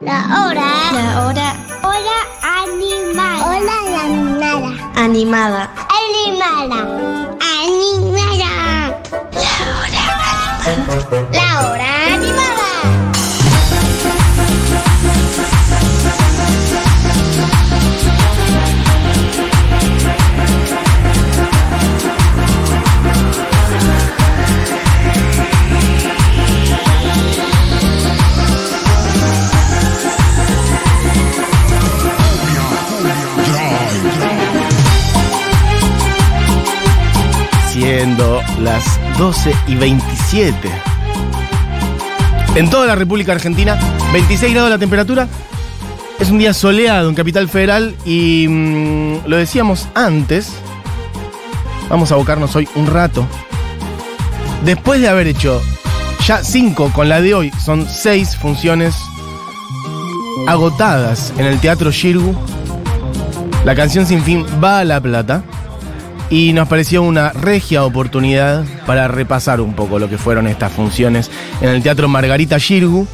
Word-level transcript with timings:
La 0.00 0.26
hora. 0.26 0.90
La 0.92 1.24
hora 1.24 1.54
Hora 1.84 2.18
animada. 2.42 3.46
Hora 3.46 3.76
animada. 4.02 4.72
animada. 4.96 5.70
Animada. 5.88 6.80
Animada. 7.40 8.50
La 11.30 11.48
hora 11.60 11.84
animada. 11.86 12.03
Las 38.60 38.98
12 39.18 39.54
y 39.68 39.74
27. 39.76 40.70
En 42.54 42.70
toda 42.70 42.86
la 42.86 42.94
República 42.94 43.32
Argentina, 43.32 43.78
26 44.12 44.52
grados 44.52 44.70
la 44.70 44.78
temperatura. 44.78 45.28
Es 46.20 46.30
un 46.30 46.38
día 46.38 46.54
soleado 46.54 47.08
en 47.08 47.14
Capital 47.14 47.48
Federal 47.48 47.96
y 48.04 48.46
mm, 48.48 49.26
lo 49.26 49.36
decíamos 49.36 49.88
antes. 49.94 50.52
Vamos 51.88 52.10
a 52.10 52.14
abocarnos 52.14 52.54
hoy 52.54 52.68
un 52.76 52.86
rato. 52.86 53.26
Después 54.64 55.00
de 55.00 55.08
haber 55.08 55.26
hecho 55.26 55.60
ya 56.26 56.42
5 56.42 56.92
con 56.92 57.08
la 57.08 57.20
de 57.20 57.34
hoy, 57.34 57.52
son 57.62 57.86
6 57.88 58.36
funciones 58.36 58.94
agotadas 60.46 61.32
en 61.38 61.46
el 61.46 61.58
Teatro 61.60 61.90
Shirgu. 61.90 62.34
La 63.64 63.74
canción 63.74 64.06
sin 64.06 64.22
fin 64.22 64.46
va 64.62 64.78
a 64.78 64.84
La 64.84 65.00
Plata 65.00 65.42
y 66.30 66.52
nos 66.52 66.68
pareció 66.68 67.02
una 67.02 67.30
regia 67.30 67.84
oportunidad 67.84 68.64
para 68.86 69.08
repasar 69.08 69.60
un 69.60 69.74
poco 69.74 69.98
lo 69.98 70.08
que 70.08 70.18
fueron 70.18 70.46
estas 70.46 70.72
funciones 70.72 71.30
en 71.60 71.68
el 71.68 71.82
Teatro 71.82 72.08
Margarita 72.08 72.58
Shirgu. 72.58 73.06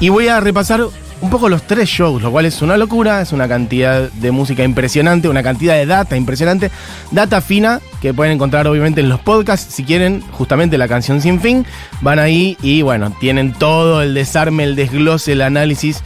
Y 0.00 0.08
voy 0.08 0.28
a 0.28 0.40
repasar 0.40 0.82
un 1.20 1.30
poco 1.30 1.48
los 1.48 1.62
tres 1.62 1.88
shows, 1.88 2.20
lo 2.22 2.30
cual 2.30 2.46
es 2.46 2.60
una 2.60 2.76
locura, 2.76 3.22
es 3.22 3.32
una 3.32 3.48
cantidad 3.48 4.10
de 4.10 4.30
música 4.30 4.62
impresionante, 4.62 5.28
una 5.28 5.42
cantidad 5.42 5.74
de 5.74 5.86
data 5.86 6.16
impresionante, 6.16 6.70
data 7.12 7.40
fina 7.40 7.80
que 8.02 8.12
pueden 8.12 8.34
encontrar 8.34 8.66
obviamente 8.66 9.00
en 9.00 9.08
los 9.08 9.20
podcasts, 9.20 9.74
si 9.74 9.84
quieren 9.84 10.22
justamente 10.32 10.76
la 10.76 10.88
canción 10.88 11.22
sin 11.22 11.40
fin, 11.40 11.64
van 12.02 12.18
ahí 12.18 12.58
y 12.60 12.82
bueno, 12.82 13.10
tienen 13.20 13.52
todo 13.52 14.02
el 14.02 14.12
desarme, 14.12 14.64
el 14.64 14.76
desglose, 14.76 15.32
el 15.32 15.40
análisis 15.40 16.02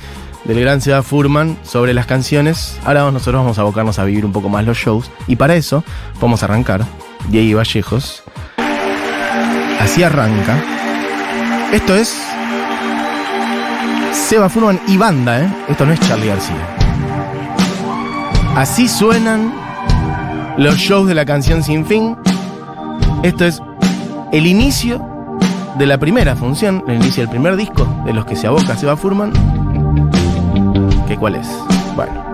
del 0.49 0.61
gran 0.61 0.81
Seba 0.81 1.03
Furman 1.03 1.59
sobre 1.63 1.93
las 1.93 2.07
canciones. 2.07 2.81
Ahora 2.85 3.11
nosotros 3.13 3.43
vamos 3.43 3.59
a 3.59 3.61
abocarnos 3.61 3.99
a 3.99 4.05
vivir 4.05 4.25
un 4.25 4.33
poco 4.33 4.49
más 4.49 4.65
los 4.65 4.79
shows. 4.79 5.11
Y 5.27 5.37
para 5.37 5.55
eso 5.55 5.85
vamos 6.21 6.43
a 6.43 6.47
arrancar. 6.47 6.85
Diego 7.29 7.59
Vallejos. 7.59 8.25
Así 9.79 10.03
arranca. 10.03 10.57
Esto 11.71 11.95
es. 11.95 12.19
Seba 14.13 14.49
Furman 14.49 14.81
y 14.89 14.97
banda, 14.97 15.43
¿eh? 15.43 15.55
Esto 15.69 15.85
no 15.85 15.93
es 15.93 16.01
Charlie 16.01 16.29
García. 16.29 16.57
Así 18.57 18.89
suenan 18.89 19.53
los 20.57 20.77
shows 20.77 21.07
de 21.09 21.15
la 21.15 21.27
canción 21.27 21.63
Sin 21.63 21.85
Fin. 21.85 22.17
Esto 23.23 23.45
es 23.45 23.61
el 24.33 24.47
inicio 24.47 25.07
de 25.79 25.87
la 25.87 25.99
primera 25.99 26.35
función, 26.37 26.83
el 26.89 26.97
inicio 26.97 27.23
del 27.23 27.31
primer 27.31 27.57
disco 27.57 27.87
de 28.07 28.15
los 28.15 28.25
que 28.25 28.35
se 28.35 28.47
aboca 28.47 28.77
Seba 28.77 28.97
Furman. 28.97 29.58
¿Qué 31.09 31.17
cuál 31.17 31.37
es? 31.37 31.49
Bueno. 31.97 32.28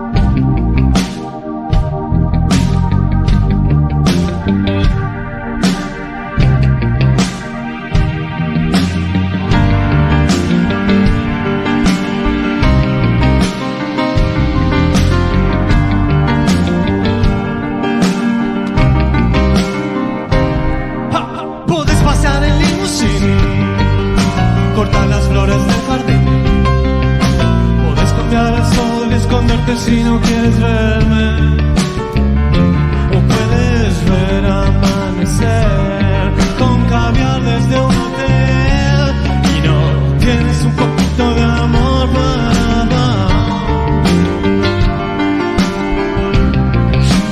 Esconderte 29.55 29.75
si 29.77 30.03
no 30.03 30.19
quieres 30.21 30.59
verme. 30.59 31.57
O 33.09 33.19
puedes 33.27 34.05
ver 34.09 34.45
amanecer 34.45 35.67
con 36.57 36.85
caviar 36.85 37.41
desde 37.41 37.79
un 37.79 37.95
hotel. 37.95 39.13
Y 39.55 39.67
no 39.67 40.17
tienes 40.19 40.63
un 40.63 40.71
poquito 40.75 41.35
de 41.35 41.43
amor 41.43 42.09
para 42.09 42.85
dar. 42.85 43.29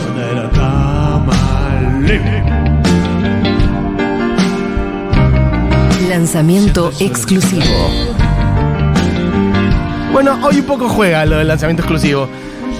Donde 0.06 0.36
la 0.36 0.50
cama 0.52 1.40
libre. 2.02 2.44
Lanzamiento 6.10 6.92
exclusivo. 7.00 8.23
Bueno, 10.14 10.38
hoy 10.44 10.58
un 10.60 10.66
poco 10.66 10.88
juega 10.88 11.26
lo 11.26 11.38
del 11.38 11.48
lanzamiento 11.48 11.82
exclusivo. 11.82 12.30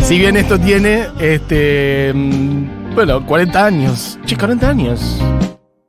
Si 0.02 0.20
bien 0.20 0.38
esto 0.38 0.60
tiene, 0.60 1.08
este, 1.20 2.12
mm, 2.14 2.94
bueno, 2.94 3.26
40 3.26 3.66
años. 3.66 4.20
Che, 4.24 4.38
40 4.38 4.70
años. 4.70 5.20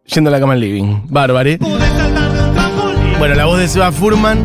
Yendo 0.06 0.30
a 0.30 0.32
la 0.32 0.40
cama 0.40 0.54
al 0.54 0.60
living. 0.60 1.02
Bárbare. 1.06 1.58
Trampolín. 1.58 3.18
Bueno, 3.18 3.34
la 3.34 3.44
voz 3.44 3.58
de 3.58 3.68
Seba 3.68 3.92
Furman. 3.92 4.38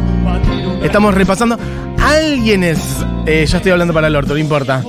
Estamos 0.84 1.14
repasando. 1.14 1.58
Alguienes, 2.02 2.80
eh, 3.26 3.46
ya 3.46 3.58
estoy 3.58 3.72
hablando 3.72 3.94
para 3.94 4.08
el 4.08 4.16
orto, 4.18 4.34
no 4.34 4.40
importa. 4.40 4.84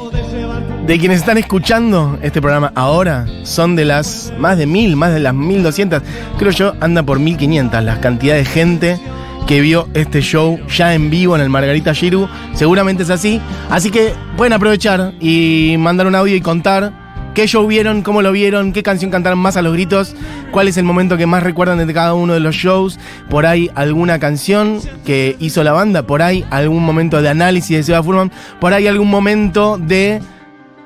De 0.84 0.98
quienes 0.98 1.18
están 1.18 1.38
escuchando 1.38 2.18
este 2.22 2.40
programa 2.40 2.72
ahora, 2.74 3.24
son 3.44 3.76
de 3.76 3.84
las 3.84 4.32
más 4.36 4.58
de 4.58 4.66
mil, 4.66 4.96
más 4.96 5.12
de 5.12 5.20
las 5.20 5.32
mil 5.32 5.62
doscientas, 5.62 6.02
creo 6.38 6.50
yo, 6.50 6.74
anda 6.80 7.04
por 7.04 7.20
mil 7.20 7.36
quinientas 7.36 7.84
la 7.84 8.00
cantidad 8.00 8.34
de 8.34 8.44
gente 8.44 8.98
que 9.46 9.60
vio 9.60 9.88
este 9.94 10.20
show 10.20 10.58
ya 10.68 10.94
en 10.94 11.10
vivo 11.10 11.34
en 11.36 11.42
el 11.42 11.48
Margarita 11.48 11.94
Giru. 11.94 12.28
Seguramente 12.54 13.02
es 13.02 13.10
así. 13.10 13.40
Así 13.68 13.90
que 13.90 14.14
pueden 14.36 14.52
aprovechar 14.52 15.14
y 15.20 15.76
mandar 15.78 16.06
un 16.06 16.14
audio 16.14 16.36
y 16.36 16.40
contar 16.40 16.92
qué 17.34 17.46
show 17.46 17.66
vieron, 17.66 18.02
cómo 18.02 18.22
lo 18.22 18.32
vieron, 18.32 18.72
qué 18.72 18.82
canción 18.82 19.10
cantaron 19.10 19.38
más 19.38 19.56
a 19.56 19.62
los 19.62 19.72
gritos, 19.72 20.14
cuál 20.50 20.68
es 20.68 20.76
el 20.76 20.84
momento 20.84 21.16
que 21.16 21.26
más 21.26 21.42
recuerdan 21.42 21.84
de 21.86 21.94
cada 21.94 22.14
uno 22.14 22.34
de 22.34 22.40
los 22.40 22.56
shows, 22.56 22.98
por 23.28 23.46
ahí 23.46 23.70
alguna 23.74 24.18
canción 24.18 24.80
que 25.04 25.36
hizo 25.38 25.62
la 25.62 25.72
banda, 25.72 26.02
por 26.02 26.22
ahí 26.22 26.44
algún 26.50 26.84
momento 26.84 27.22
de 27.22 27.28
análisis 27.28 27.76
de 27.76 27.82
Seba 27.82 28.02
Furman, 28.02 28.32
por 28.60 28.72
ahí 28.72 28.86
algún 28.86 29.08
momento 29.08 29.78
de 29.78 30.20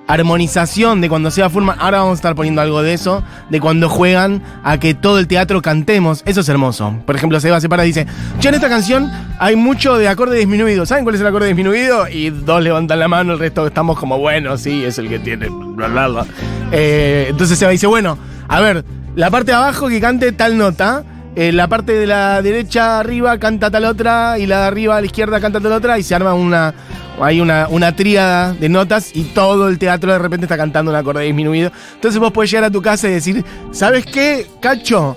armonización 0.06 1.00
de 1.00 1.08
cuando 1.08 1.30
Seba 1.30 1.48
Furman, 1.48 1.76
ahora 1.80 1.98
vamos 1.98 2.12
a 2.12 2.16
estar 2.16 2.34
poniendo 2.34 2.60
algo 2.60 2.82
de 2.82 2.92
eso, 2.94 3.22
de 3.50 3.60
cuando 3.60 3.88
juegan 3.88 4.42
a 4.62 4.78
que 4.78 4.94
todo 4.94 5.18
el 5.18 5.26
teatro 5.26 5.62
cantemos, 5.62 6.22
eso 6.26 6.40
es 6.40 6.48
hermoso. 6.48 6.94
Por 7.06 7.16
ejemplo, 7.16 7.40
Seba 7.40 7.60
se 7.60 7.68
para 7.68 7.84
y 7.84 7.88
dice, 7.88 8.06
yo 8.40 8.48
en 8.50 8.54
esta 8.54 8.68
canción 8.68 9.10
hay 9.38 9.56
mucho 9.56 9.96
de 9.96 10.08
acorde 10.08 10.38
disminuido, 10.38 10.86
¿saben 10.86 11.04
cuál 11.04 11.14
es 11.14 11.20
el 11.20 11.26
acorde 11.26 11.46
disminuido? 11.46 12.08
Y 12.08 12.30
dos 12.30 12.62
levantan 12.62 12.98
la 12.98 13.08
mano, 13.08 13.32
el 13.32 13.38
resto 13.38 13.66
estamos 13.66 13.98
como, 13.98 14.18
bueno, 14.18 14.58
sí, 14.58 14.84
es 14.84 14.98
el 14.98 15.08
que 15.08 15.18
tiene, 15.18 15.48
bla, 15.48 15.88
bla, 15.88 16.08
bla. 16.08 16.26
Eh, 16.72 17.26
entonces 17.30 17.58
Seba 17.58 17.70
dice, 17.70 17.86
bueno, 17.86 18.18
a 18.48 18.60
ver, 18.60 18.84
la 19.14 19.30
parte 19.30 19.52
de 19.52 19.56
abajo 19.56 19.88
que 19.88 20.00
cante 20.00 20.32
tal 20.32 20.58
nota, 20.58 21.04
eh, 21.36 21.52
la 21.52 21.68
parte 21.68 21.92
de 21.92 22.06
la 22.06 22.42
derecha 22.42 23.00
arriba 23.00 23.38
canta 23.38 23.70
tal 23.70 23.84
otra 23.86 24.38
y 24.38 24.46
la 24.46 24.60
de 24.60 24.66
arriba 24.66 24.96
a 24.96 25.00
la 25.00 25.06
izquierda 25.06 25.40
canta 25.40 25.60
tal 25.60 25.72
otra 25.72 25.98
y 25.98 26.02
se 26.02 26.14
arma 26.14 26.34
una 26.34 26.74
hay 27.20 27.40
una, 27.40 27.68
una 27.68 27.94
tríada 27.94 28.52
de 28.52 28.68
notas 28.68 29.10
y 29.14 29.24
todo 29.24 29.68
el 29.68 29.78
teatro 29.78 30.12
de 30.12 30.18
repente 30.18 30.46
está 30.46 30.56
cantando 30.56 30.90
un 30.90 30.96
acorde 30.96 31.24
disminuido. 31.24 31.70
Entonces 31.94 32.18
vos 32.20 32.32
podés 32.32 32.50
llegar 32.50 32.64
a 32.64 32.70
tu 32.70 32.82
casa 32.82 33.08
y 33.08 33.12
decir, 33.12 33.44
¿sabes 33.70 34.04
qué, 34.04 34.46
Cacho? 34.60 35.16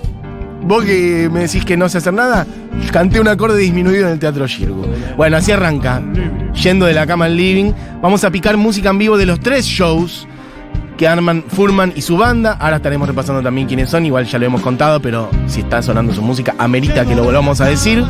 Vos 0.62 0.84
que 0.84 1.30
me 1.32 1.42
decís 1.42 1.64
que 1.66 1.78
no 1.78 1.88
sé 1.90 2.00
hacer 2.00 2.14
nada, 2.14 2.46
canté 2.92 3.20
un 3.20 3.28
acorde 3.28 3.58
disminuido 3.58 4.08
en 4.08 4.14
el 4.14 4.20
Teatro 4.20 4.48
Shirgu. 4.48 4.86
Bueno, 5.16 5.38
así 5.38 5.52
arranca. 5.52 6.02
Yendo 6.62 6.86
de 6.86 6.94
la 6.94 7.06
cama 7.06 7.26
al 7.26 7.38
living, 7.38 7.72
vamos 8.02 8.24
a 8.24 8.32
picar 8.32 8.58
música 8.58 8.90
en 8.90 8.98
vivo 8.98 9.18
de 9.18 9.26
los 9.26 9.40
tres 9.40 9.66
shows 9.66 10.28
que 10.98 11.08
arman 11.08 11.44
Furman 11.48 11.94
y 11.96 12.02
su 12.02 12.18
banda. 12.18 12.58
Ahora 12.60 12.78
estaremos 12.78 13.08
repasando 13.08 13.42
también 13.42 13.68
quiénes 13.68 13.90
son, 13.90 14.06
igual 14.06 14.26
ya 14.26 14.40
lo 14.40 14.46
hemos 14.46 14.62
contado, 14.62 15.00
pero 15.00 15.30
si 15.48 15.62
está 15.62 15.82
sonando 15.82 16.14
su 16.14 16.22
música, 16.22 16.56
amerita 16.58 17.06
que 17.06 17.16
lo 17.16 17.24
volvamos 17.24 17.62
a 17.62 17.66
decir. 17.66 18.04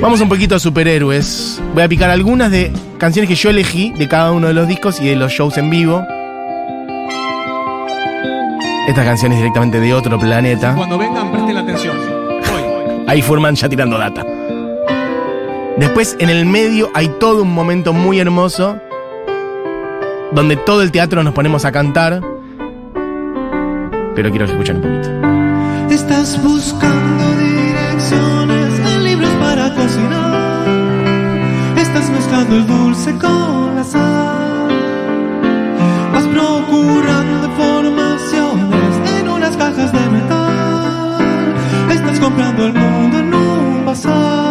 Vamos 0.00 0.20
un 0.20 0.28
poquito 0.28 0.54
a 0.54 0.58
superhéroes. 0.60 1.60
Voy 1.74 1.82
a 1.82 1.88
picar 1.88 2.10
algunas 2.10 2.50
de 2.52 2.72
canciones 2.98 3.28
que 3.28 3.34
yo 3.34 3.50
elegí 3.50 3.92
de 3.92 4.06
cada 4.06 4.30
uno 4.30 4.46
de 4.46 4.54
los 4.54 4.68
discos 4.68 5.00
y 5.00 5.08
de 5.08 5.16
los 5.16 5.32
shows 5.32 5.58
en 5.58 5.70
vivo. 5.70 6.06
Esta 8.86 9.04
canción 9.04 9.32
es 9.32 9.38
directamente 9.38 9.80
de 9.80 9.92
otro 9.92 10.18
planeta. 10.18 10.74
Cuando 10.74 10.96
vengan, 10.98 11.32
presten 11.32 11.54
la 11.54 11.60
atención. 11.62 11.96
Ahí 13.06 13.22
Furman 13.22 13.54
ya 13.54 13.68
tirando 13.68 13.98
data. 13.98 14.24
Después 15.78 16.16
en 16.18 16.30
el 16.30 16.44
medio 16.44 16.90
hay 16.94 17.08
todo 17.20 17.42
un 17.42 17.54
momento 17.54 17.92
muy 17.92 18.18
hermoso 18.18 18.80
donde 20.32 20.56
todo 20.56 20.82
el 20.82 20.90
teatro 20.90 21.22
nos 21.22 21.34
ponemos 21.34 21.64
a 21.64 21.72
cantar. 21.72 22.22
Pero 24.14 24.30
quiero 24.30 24.46
que 24.46 24.52
escuchen 24.52 24.76
un 24.76 24.82
poquito. 24.82 25.94
Estás 25.94 26.42
buscando 26.42 27.24
direcciones 27.36 28.78
en 28.80 29.04
libros 29.04 29.30
para 29.40 29.74
cocinar. 29.74 30.66
Estás 31.76 32.10
mezclando 32.10 32.56
el 32.56 32.66
dulce 32.66 33.12
con 33.18 33.76
la 33.76 33.84
sal. 33.84 34.68
Vas 36.12 36.26
procurando 36.26 37.48
deformaciones 37.48 39.20
en 39.20 39.28
unas 39.28 39.56
cajas 39.56 39.92
de 39.92 40.10
metal. 40.10 41.56
Estás 41.90 42.20
comprando 42.20 42.66
el 42.66 42.74
mundo 42.74 43.18
en 43.18 43.34
un 43.34 43.86
bazar. 43.86 44.47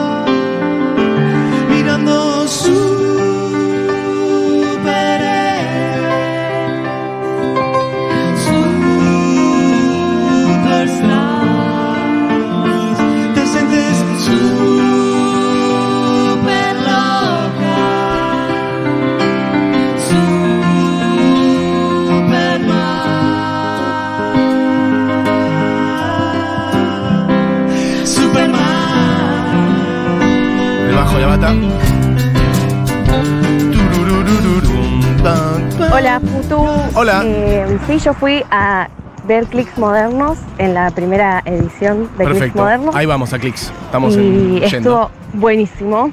Hola, 35.92 36.20
Futu. 36.20 36.66
Hola. 36.96 37.22
Eh, 37.26 37.78
sí, 37.88 38.00
yo 38.00 38.14
fui 38.14 38.44
a 38.52 38.90
ver 39.26 39.46
Clics 39.46 39.78
Modernos 39.78 40.38
en 40.58 40.74
la 40.74 40.90
primera 40.92 41.42
edición 41.46 42.04
de 42.18 42.26
Clics 42.26 42.32
Perfecto. 42.40 42.60
Modernos. 42.60 42.96
Ahí 42.96 43.06
vamos 43.06 43.34
a 43.34 43.40
clics. 43.40 43.72
Estamos 43.86 44.14
y 44.16 44.18
en, 44.18 44.64
estuvo 44.64 45.10
buenísimo. 45.34 46.12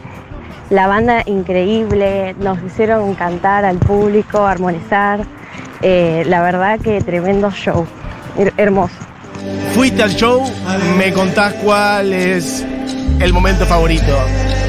La 0.70 0.86
banda 0.86 1.22
increíble, 1.26 2.34
nos 2.38 2.62
hicieron 2.62 3.14
cantar 3.14 3.64
al 3.64 3.78
público, 3.78 4.46
armonizar. 4.46 5.24
Eh, 5.82 6.24
la 6.26 6.40
verdad 6.42 6.80
que 6.80 7.00
tremendo 7.02 7.50
show. 7.50 7.86
Her- 8.38 8.52
hermoso. 8.56 8.94
Fuiste 9.74 10.02
al 10.02 10.10
show, 10.10 10.42
me 10.96 11.12
contás 11.12 11.52
cuál 11.54 12.12
es 12.12 12.64
el 13.20 13.32
momento 13.32 13.66
favorito. 13.66 14.16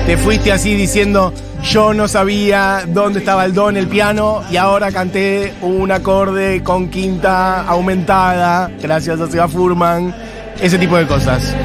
Te 0.06 0.18
fuiste 0.18 0.52
así 0.52 0.76
diciendo, 0.76 1.34
yo 1.64 1.96
no 1.96 2.08
sabía 2.08 2.84
dónde 2.88 3.20
estaba 3.20 3.44
el 3.44 3.56
do 3.56 3.70
en 3.70 3.78
el 3.78 3.88
piano 3.88 4.44
y 4.52 4.58
ahora 4.58 4.92
canté 4.92 5.54
un 5.62 5.92
acorde 5.92 6.62
con 6.62 6.90
quinta 6.90 7.64
aumentada, 7.64 8.70
gracias 8.80 9.20
a 9.20 9.28
Seba 9.28 9.48
Furman, 9.48 10.14
ese 10.62 10.78
tipo 10.78 10.96
de 10.96 11.08
cosas. 11.08 11.56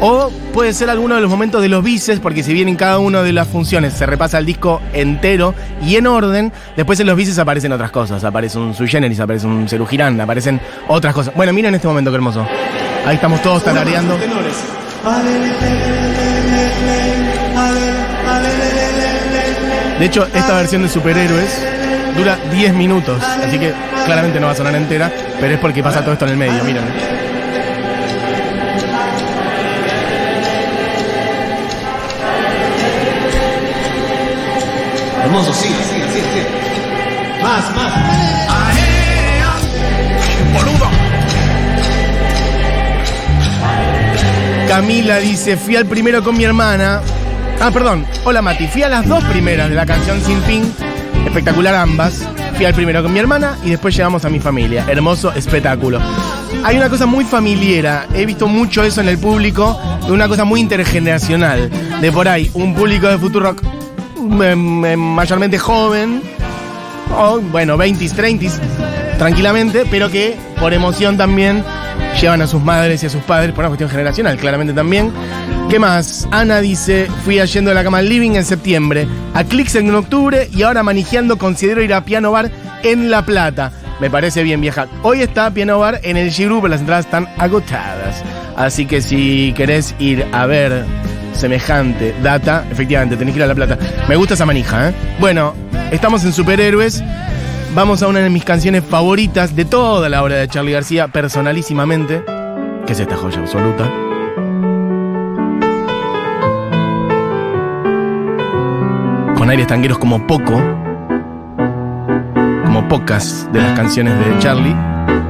O 0.00 0.30
puede 0.52 0.74
ser 0.74 0.90
alguno 0.90 1.14
de 1.14 1.22
los 1.22 1.30
momentos 1.30 1.62
de 1.62 1.70
los 1.70 1.82
bices, 1.82 2.20
porque 2.20 2.42
si 2.42 2.52
bien 2.52 2.68
en 2.68 2.76
cada 2.76 2.98
una 2.98 3.22
de 3.22 3.32
las 3.32 3.48
funciones 3.48 3.94
se 3.94 4.04
repasa 4.04 4.36
el 4.36 4.44
disco 4.44 4.82
entero 4.92 5.54
y 5.82 5.96
en 5.96 6.06
orden, 6.06 6.52
después 6.76 7.00
en 7.00 7.06
los 7.06 7.16
bices 7.16 7.38
aparecen 7.38 7.72
otras 7.72 7.90
cosas. 7.90 8.22
Aparece 8.22 8.58
un 8.58 8.74
sui 8.74 8.86
generis, 8.86 9.18
aparece 9.18 9.46
un 9.46 9.66
cerugirán, 9.66 10.20
aparecen 10.20 10.60
otras 10.88 11.14
cosas. 11.14 11.34
Bueno, 11.34 11.54
miren 11.54 11.74
este 11.74 11.88
momento 11.88 12.10
qué 12.10 12.16
hermoso. 12.16 12.46
Ahí 13.06 13.14
estamos 13.14 13.40
todos 13.40 13.64
tarareando. 13.64 14.18
De 19.98 20.04
hecho, 20.04 20.26
esta 20.32 20.54
versión 20.54 20.82
de 20.82 20.88
superhéroes 20.88 21.50
dura 22.16 22.38
10 22.52 22.74
minutos, 22.74 23.22
así 23.22 23.58
que 23.58 23.74
claramente 24.04 24.38
no 24.38 24.46
va 24.46 24.52
a 24.52 24.56
sonar 24.56 24.74
entera, 24.76 25.10
pero 25.40 25.54
es 25.54 25.60
porque 25.60 25.82
pasa 25.82 26.02
todo 26.02 26.12
esto 26.12 26.24
en 26.24 26.30
el 26.32 26.36
medio, 26.36 26.62
miren. 26.64 26.84
Hermoso, 35.24 35.52
sigue, 35.52 35.74
sigue, 35.74 36.08
sigue, 36.08 36.32
sigue. 36.32 37.42
Más, 37.42 37.74
más. 37.74 38.08
Camila 44.68 45.16
dice, 45.16 45.56
fui 45.56 45.76
al 45.76 45.86
primero 45.86 46.22
con 46.22 46.36
mi 46.36 46.44
hermana. 46.44 47.00
Ah, 47.60 47.72
perdón. 47.72 48.06
Hola 48.24 48.40
Mati, 48.40 48.68
fui 48.68 48.82
a 48.84 48.88
las 48.88 49.06
dos 49.08 49.22
primeras 49.24 49.68
de 49.68 49.74
la 49.74 49.84
canción 49.84 50.20
Sin 50.20 50.40
Fin. 50.42 50.72
Espectacular 51.26 51.74
ambas. 51.74 52.24
Fui 52.54 52.64
al 52.64 52.72
primero 52.72 53.02
con 53.02 53.12
mi 53.12 53.18
hermana 53.18 53.58
y 53.64 53.70
después 53.70 53.96
llegamos 53.96 54.24
a 54.24 54.30
mi 54.30 54.38
familia. 54.38 54.84
Hermoso 54.88 55.32
espectáculo. 55.32 56.00
Hay 56.64 56.76
una 56.76 56.88
cosa 56.88 57.06
muy 57.06 57.24
familiera. 57.24 58.06
He 58.14 58.26
visto 58.26 58.46
mucho 58.46 58.84
eso 58.84 59.00
en 59.00 59.08
el 59.08 59.18
público. 59.18 59.76
Una 60.08 60.28
cosa 60.28 60.44
muy 60.44 60.60
intergeneracional. 60.60 61.68
De 62.00 62.12
por 62.12 62.28
ahí, 62.28 62.48
un 62.54 62.76
público 62.76 63.08
de 63.08 63.18
Futurock 63.18 63.60
mm, 64.16 64.42
mm, 64.52 64.96
mayormente 64.96 65.58
joven. 65.58 66.22
O, 67.16 67.40
bueno, 67.40 67.76
20s, 67.76 68.14
30s, 68.14 68.60
tranquilamente, 69.18 69.84
pero 69.90 70.10
que 70.10 70.36
por 70.60 70.72
emoción 70.72 71.16
también 71.16 71.64
llevan 72.20 72.42
a 72.42 72.46
sus 72.46 72.62
madres 72.62 73.02
y 73.02 73.06
a 73.06 73.10
sus 73.10 73.22
padres 73.22 73.52
por 73.52 73.60
una 73.60 73.68
cuestión 73.68 73.90
generacional, 73.90 74.36
claramente 74.36 74.72
también. 74.72 75.12
¿Qué 75.68 75.78
más? 75.78 76.26
Ana 76.30 76.60
dice, 76.60 77.08
fui 77.24 77.38
yendo 77.40 77.70
de 77.70 77.74
la 77.74 77.84
cama 77.84 78.02
living 78.02 78.32
en 78.32 78.44
septiembre, 78.44 79.06
a 79.34 79.44
Clicks 79.44 79.74
en 79.76 79.94
octubre 79.94 80.48
y 80.52 80.62
ahora 80.62 80.82
manejando 80.82 81.38
considero 81.38 81.82
ir 81.82 81.92
a 81.92 82.04
Piano 82.04 82.32
Bar 82.32 82.50
en 82.82 83.10
La 83.10 83.24
Plata. 83.24 83.72
Me 84.00 84.10
parece 84.10 84.42
bien 84.42 84.60
vieja. 84.60 84.86
Hoy 85.02 85.22
está 85.22 85.50
Piano 85.52 85.78
Bar 85.78 86.00
en 86.02 86.16
el 86.16 86.30
G-Group, 86.30 86.66
las 86.68 86.80
entradas 86.80 87.04
están 87.04 87.28
agotadas. 87.36 88.22
Así 88.56 88.86
que 88.86 89.00
si 89.00 89.52
querés 89.56 89.94
ir 89.98 90.26
a 90.32 90.46
ver 90.46 90.84
semejante 91.34 92.14
data, 92.22 92.64
efectivamente, 92.70 93.16
tenés 93.16 93.34
que 93.34 93.38
ir 93.38 93.44
a 93.44 93.46
La 93.46 93.54
Plata. 93.54 93.78
Me 94.08 94.16
gusta 94.16 94.34
esa 94.34 94.46
manija, 94.46 94.88
¿eh? 94.88 94.94
Bueno, 95.20 95.54
estamos 95.90 96.24
en 96.24 96.32
Superhéroes. 96.32 97.02
Vamos 97.74 98.02
a 98.02 98.08
una 98.08 98.20
de 98.20 98.30
mis 98.30 98.44
canciones 98.44 98.82
favoritas 98.84 99.54
de 99.54 99.64
toda 99.64 100.08
la 100.08 100.22
obra 100.22 100.36
de 100.36 100.48
Charlie 100.48 100.72
García, 100.72 101.08
personalísimamente, 101.08 102.24
que 102.86 102.92
es 102.92 103.00
esta 103.00 103.16
joya 103.16 103.40
absoluta. 103.40 103.84
Con 109.36 109.50
aires 109.50 109.66
tangueros 109.66 109.98
como 109.98 110.26
poco, 110.26 110.60
como 112.64 112.88
pocas 112.88 113.48
de 113.52 113.60
las 113.60 113.76
canciones 113.76 114.14
de 114.18 114.38
Charlie. 114.38 114.74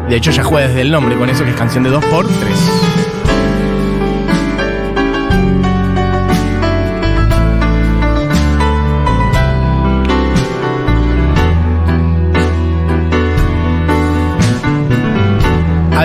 De 0.08 0.16
hecho, 0.16 0.30
ya 0.30 0.42
juega 0.42 0.68
desde 0.68 0.82
el 0.82 0.90
nombre 0.90 1.16
con 1.16 1.28
eso, 1.28 1.44
que 1.44 1.50
es 1.50 1.56
canción 1.56 1.84
de 1.84 1.90
2 1.90 2.04
por 2.06 2.26
3 2.26 2.97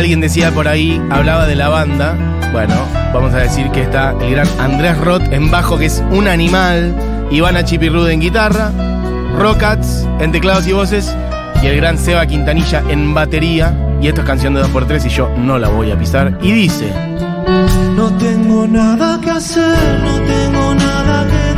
Alguien 0.03 0.19
decía 0.19 0.51
por 0.51 0.67
ahí, 0.67 1.01
hablaba 1.11 1.45
de 1.45 1.55
la 1.55 1.69
banda. 1.69 2.17
Bueno, 2.51 2.75
vamos 3.13 3.33
a 3.33 3.37
decir 3.37 3.71
que 3.71 3.83
está 3.83 4.13
el 4.19 4.31
gran 4.31 4.49
Andrés 4.59 4.97
Roth 4.97 5.31
en 5.31 5.49
bajo, 5.49 5.77
que 5.77 5.85
es 5.85 6.03
un 6.11 6.27
animal. 6.27 6.93
Ivana 7.31 7.63
Chipirrude 7.63 8.11
en 8.11 8.19
guitarra. 8.19 8.69
Rockats 9.39 10.05
en 10.19 10.33
teclados 10.33 10.67
y 10.67 10.73
voces. 10.73 11.15
Y 11.61 11.67
el 11.67 11.77
gran 11.77 11.97
Seba 11.97 12.27
Quintanilla 12.27 12.83
en 12.89 13.13
batería. 13.13 13.73
Y 14.01 14.09
esto 14.09 14.19
es 14.19 14.27
canción 14.27 14.53
de 14.53 14.65
2x3 14.65 15.05
y 15.05 15.09
yo 15.09 15.29
no 15.37 15.57
la 15.57 15.69
voy 15.69 15.91
a 15.91 15.97
pisar. 15.97 16.37
Y 16.41 16.51
dice: 16.51 16.91
No 17.95 18.11
tengo 18.17 18.67
nada 18.67 19.21
que 19.21 19.31
hacer, 19.31 20.01
no 20.03 20.19
tengo 20.19 20.75
nada 20.75 21.25
que 21.29 21.52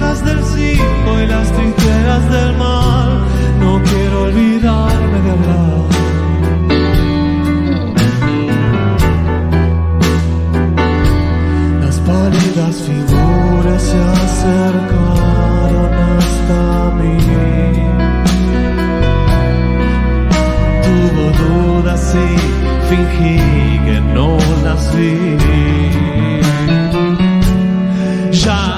las 0.00 0.24
del 0.24 0.42
circo 0.44 1.20
y 1.22 1.26
las 1.26 1.52
trincheras 1.52 2.30
del 2.30 2.56
mar, 2.56 3.20
no 3.60 3.82
quiero 3.82 4.22
olvidarme 4.22 5.20
de 5.24 5.30
hablar. 5.30 5.82
Las 11.84 11.96
pálidas 12.00 12.76
figuras 12.88 13.82
se 13.82 13.98
acercaron 14.24 15.92
hasta 16.14 16.60
mí. 16.98 17.18
Tuvo 20.86 21.24
dudas 21.42 22.14
y 22.14 22.28
fingí 22.88 23.38
que 23.86 24.00
no 24.14 24.38
las 24.64 24.82
vi. 24.96 25.16
Ya 28.32 28.71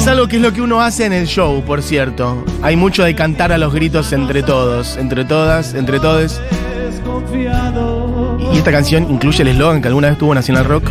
es 0.00 0.08
algo 0.08 0.28
que 0.28 0.36
es 0.36 0.42
lo 0.42 0.54
que 0.54 0.62
uno 0.62 0.80
hace 0.80 1.04
en 1.04 1.12
el 1.12 1.26
show, 1.26 1.62
por 1.62 1.82
cierto. 1.82 2.42
Hay 2.62 2.74
mucho 2.74 3.04
de 3.04 3.14
cantar 3.14 3.52
a 3.52 3.58
los 3.58 3.74
gritos 3.74 4.14
entre 4.14 4.42
todos, 4.42 4.96
entre 4.96 5.26
todas, 5.26 5.74
entre. 5.74 6.00
Desconfiado. 6.00 8.38
Y 8.54 8.56
esta 8.56 8.72
canción 8.72 9.10
incluye 9.10 9.42
el 9.42 9.48
eslogan 9.48 9.82
que 9.82 9.88
alguna 9.88 10.08
vez 10.08 10.16
tuvo 10.16 10.34
Nacional 10.34 10.64
Rock. 10.64 10.90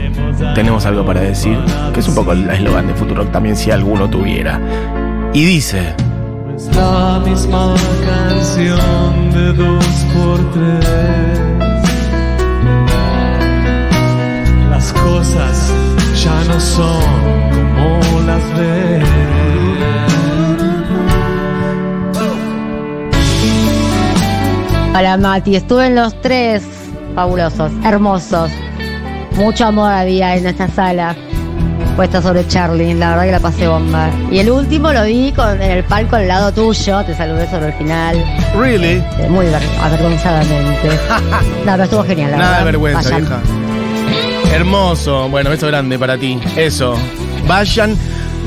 Tenemos 0.54 0.86
algo 0.86 1.04
para 1.04 1.22
decir. 1.22 1.58
Que 1.92 2.02
es 2.02 2.08
un 2.08 2.14
poco 2.14 2.34
el 2.34 2.48
eslogan 2.52 2.86
de 2.86 2.94
Futurock 2.94 3.32
también, 3.32 3.56
si 3.56 3.72
alguno 3.72 4.08
tuviera. 4.08 4.62
Y 5.34 5.44
dice. 5.44 5.96
Es 6.56 6.68
la 6.76 7.20
misma 7.26 7.74
canción 8.06 9.32
de 9.32 9.54
dos 9.54 9.86
por 10.14 10.52
tres. 10.52 10.88
Las 14.70 14.94
cosas 14.94 15.74
ya 16.24 16.44
no 16.48 16.60
son 16.60 17.02
como 17.76 18.20
las 18.28 18.44
ves. 18.58 19.04
Hola 24.98 25.18
Mati, 25.18 25.56
estuve 25.56 25.88
en 25.88 25.96
los 25.96 26.20
tres 26.22 26.64
fabulosos, 27.16 27.72
hermosos. 27.86 28.52
Mucho 29.36 29.68
amor 29.68 29.92
había 29.92 30.36
en 30.36 30.46
esta 30.48 30.68
sala 30.68 31.16
puesta 31.96 32.22
sobre 32.22 32.46
Charlie, 32.48 32.94
la 32.94 33.10
verdad 33.12 33.24
que 33.26 33.32
la 33.32 33.40
pasé 33.40 33.68
bomba. 33.68 34.10
Y 34.32 34.40
el 34.40 34.50
último 34.52 34.92
lo 34.92 35.04
vi 35.04 35.32
con, 35.34 35.62
en 35.62 35.72
el 35.72 35.84
palco 35.84 36.16
al 36.18 36.28
lado 36.28 36.52
tuyo, 36.52 37.04
te 37.06 37.16
saludé 37.16 37.50
sobre 37.50 37.68
el 37.68 37.74
final, 37.74 38.24
Really? 38.58 39.04
eh, 39.20 39.28
muy 39.30 39.46
aver- 39.46 39.62
avergonzadamente. 39.82 40.90
no, 41.66 41.72
pero 41.72 41.84
estuvo 41.84 42.04
genial, 42.04 42.32
la 42.32 42.38
Nada 42.38 42.50
de 42.50 42.56
verdad. 42.56 42.66
vergüenza, 42.66 43.02
Vayan. 43.10 43.20
vieja. 43.22 43.40
Hermoso. 44.52 45.30
Bueno, 45.30 45.50
beso 45.50 45.68
grande 45.68 45.98
para 45.98 46.18
ti. 46.18 46.40
Eso. 46.56 46.96
Vayan. 47.48 47.96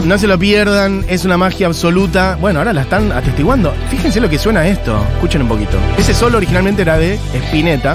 No 0.04 0.18
se 0.18 0.26
lo 0.26 0.38
pierdan, 0.38 1.04
es 1.06 1.24
una 1.24 1.36
magia 1.36 1.66
absoluta. 1.66 2.36
Bueno, 2.40 2.58
ahora 2.58 2.72
la 2.72 2.82
están 2.82 3.12
atestiguando. 3.12 3.72
Fíjense 3.90 4.20
lo 4.20 4.28
que 4.28 4.38
suena 4.38 4.66
esto. 4.66 4.98
Escuchen 5.14 5.42
un 5.42 5.48
poquito. 5.48 5.76
Ese 5.96 6.14
solo 6.14 6.38
originalmente 6.38 6.82
era 6.82 6.98
de 6.98 7.20
Spinetta. 7.34 7.94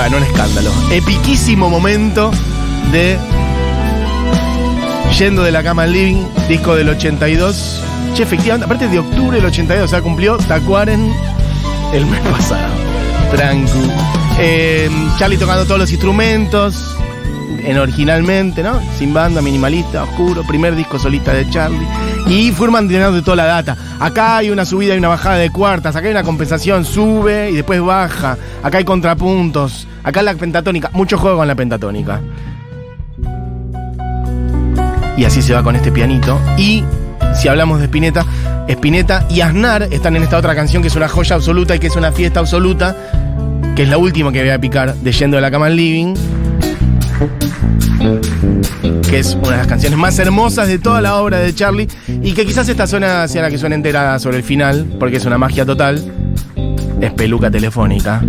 Bueno, 0.00 0.16
un 0.16 0.22
escándalo. 0.22 0.72
Epiquísimo 0.90 1.68
momento 1.68 2.30
de 2.90 3.18
Yendo 5.18 5.42
de 5.42 5.52
la 5.52 5.62
cama 5.62 5.82
al 5.82 5.92
living, 5.92 6.24
disco 6.48 6.74
del 6.74 6.88
82. 6.88 7.82
Che, 8.14 8.22
efectivamente, 8.22 8.64
aparte 8.64 8.88
de 8.88 8.98
octubre 8.98 9.36
del 9.36 9.44
82, 9.44 9.84
o 9.84 9.88
sea, 9.88 10.00
cumplió 10.00 10.38
Tacuaren 10.38 11.12
el 11.92 12.06
mes 12.06 12.20
pasado. 12.20 12.72
Trancu. 13.30 13.92
Eh, 14.38 14.88
Charlie 15.18 15.36
tocando 15.36 15.66
todos 15.66 15.80
los 15.80 15.90
instrumentos, 15.90 16.96
en 17.62 17.78
originalmente, 17.78 18.62
¿no? 18.62 18.80
Sin 18.98 19.12
banda, 19.12 19.42
minimalista, 19.42 20.04
oscuro, 20.04 20.44
primer 20.44 20.76
disco 20.76 20.98
solista 20.98 21.34
de 21.34 21.50
Charlie. 21.50 21.86
Y 22.30 22.52
llenando 22.52 23.12
de 23.14 23.22
toda 23.22 23.36
la 23.38 23.44
data. 23.44 23.76
Acá 23.98 24.36
hay 24.36 24.50
una 24.50 24.64
subida 24.64 24.94
y 24.94 24.98
una 24.98 25.08
bajada 25.08 25.34
de 25.34 25.50
cuartas, 25.50 25.96
acá 25.96 26.06
hay 26.06 26.12
una 26.12 26.22
compensación, 26.22 26.84
sube 26.84 27.50
y 27.50 27.56
después 27.56 27.82
baja. 27.82 28.38
Acá 28.62 28.78
hay 28.78 28.84
contrapuntos. 28.84 29.88
Acá 30.04 30.22
la 30.22 30.34
pentatónica, 30.34 30.90
mucho 30.92 31.18
juego 31.18 31.38
con 31.38 31.48
la 31.48 31.56
pentatónica. 31.56 32.20
Y 35.16 35.24
así 35.24 35.42
se 35.42 35.54
va 35.54 35.64
con 35.64 35.74
este 35.74 35.90
pianito. 35.90 36.40
Y 36.56 36.84
si 37.34 37.48
hablamos 37.48 37.80
de 37.80 37.86
Spinetta, 37.86 38.24
Spinetta 38.68 39.26
y 39.28 39.40
Aznar 39.40 39.88
están 39.90 40.14
en 40.14 40.22
esta 40.22 40.38
otra 40.38 40.54
canción 40.54 40.82
que 40.82 40.88
es 40.88 40.94
una 40.94 41.08
joya 41.08 41.34
absoluta 41.34 41.74
y 41.74 41.80
que 41.80 41.88
es 41.88 41.96
una 41.96 42.12
fiesta 42.12 42.38
absoluta, 42.38 42.94
que 43.74 43.82
es 43.82 43.88
la 43.88 43.98
última 43.98 44.30
que 44.30 44.40
voy 44.40 44.50
a 44.50 44.60
picar 44.60 44.94
de 44.94 45.10
Yendo 45.10 45.36
de 45.36 45.40
la 45.40 45.50
cama 45.50 45.66
al 45.66 45.74
living. 45.74 46.14
Que 49.08 49.18
es 49.18 49.34
una 49.34 49.50
de 49.50 49.56
las 49.58 49.66
canciones 49.66 49.98
más 49.98 50.18
hermosas 50.18 50.68
de 50.68 50.78
toda 50.78 51.00
la 51.00 51.16
obra 51.16 51.38
de 51.38 51.54
Charlie. 51.54 51.88
Y 52.22 52.32
que 52.32 52.46
quizás 52.46 52.68
esta 52.68 52.86
zona 52.86 53.28
sea 53.28 53.42
la 53.42 53.50
que 53.50 53.58
suena 53.58 53.74
entera 53.74 54.18
sobre 54.18 54.38
el 54.38 54.42
final, 54.42 54.96
porque 54.98 55.18
es 55.18 55.24
una 55.26 55.36
magia 55.36 55.66
total. 55.66 56.02
Es 57.00 57.12
peluca 57.12 57.50
telefónica. 57.50 58.22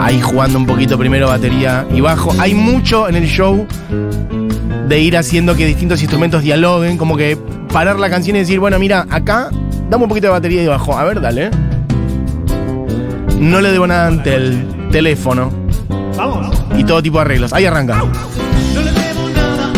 Ahí 0.00 0.20
jugando 0.20 0.58
un 0.58 0.66
poquito 0.66 0.98
primero 0.98 1.28
batería 1.28 1.86
y 1.94 2.00
bajo. 2.00 2.34
Hay 2.38 2.54
mucho 2.54 3.08
en 3.08 3.14
el 3.14 3.26
show 3.26 3.66
de 4.88 5.00
ir 5.00 5.16
haciendo 5.16 5.56
que 5.56 5.64
distintos 5.64 6.02
instrumentos 6.02 6.42
dialoguen, 6.42 6.98
como 6.98 7.16
que 7.16 7.38
parar 7.72 7.98
la 7.98 8.10
canción 8.10 8.36
y 8.36 8.40
decir, 8.40 8.60
bueno, 8.60 8.78
mira, 8.78 9.06
acá 9.08 9.48
dame 9.88 10.04
un 10.04 10.08
poquito 10.08 10.26
de 10.26 10.32
batería 10.32 10.62
y 10.62 10.66
bajo. 10.66 10.96
A 10.98 11.04
ver, 11.04 11.20
dale. 11.20 11.50
No 13.40 13.60
le 13.60 13.72
debo 13.72 13.86
nada 13.86 14.08
ante 14.08 14.34
el 14.34 14.88
teléfono. 14.90 15.63
Y 16.76 16.84
todo 16.84 17.02
tipo 17.02 17.18
de 17.18 17.22
arreglos. 17.22 17.52
Ahí 17.52 17.66
arranca. 17.66 17.96
No 17.96 18.82
le 18.82 18.92
debo 18.92 19.28
nada 19.30 19.68
a. 19.68 19.72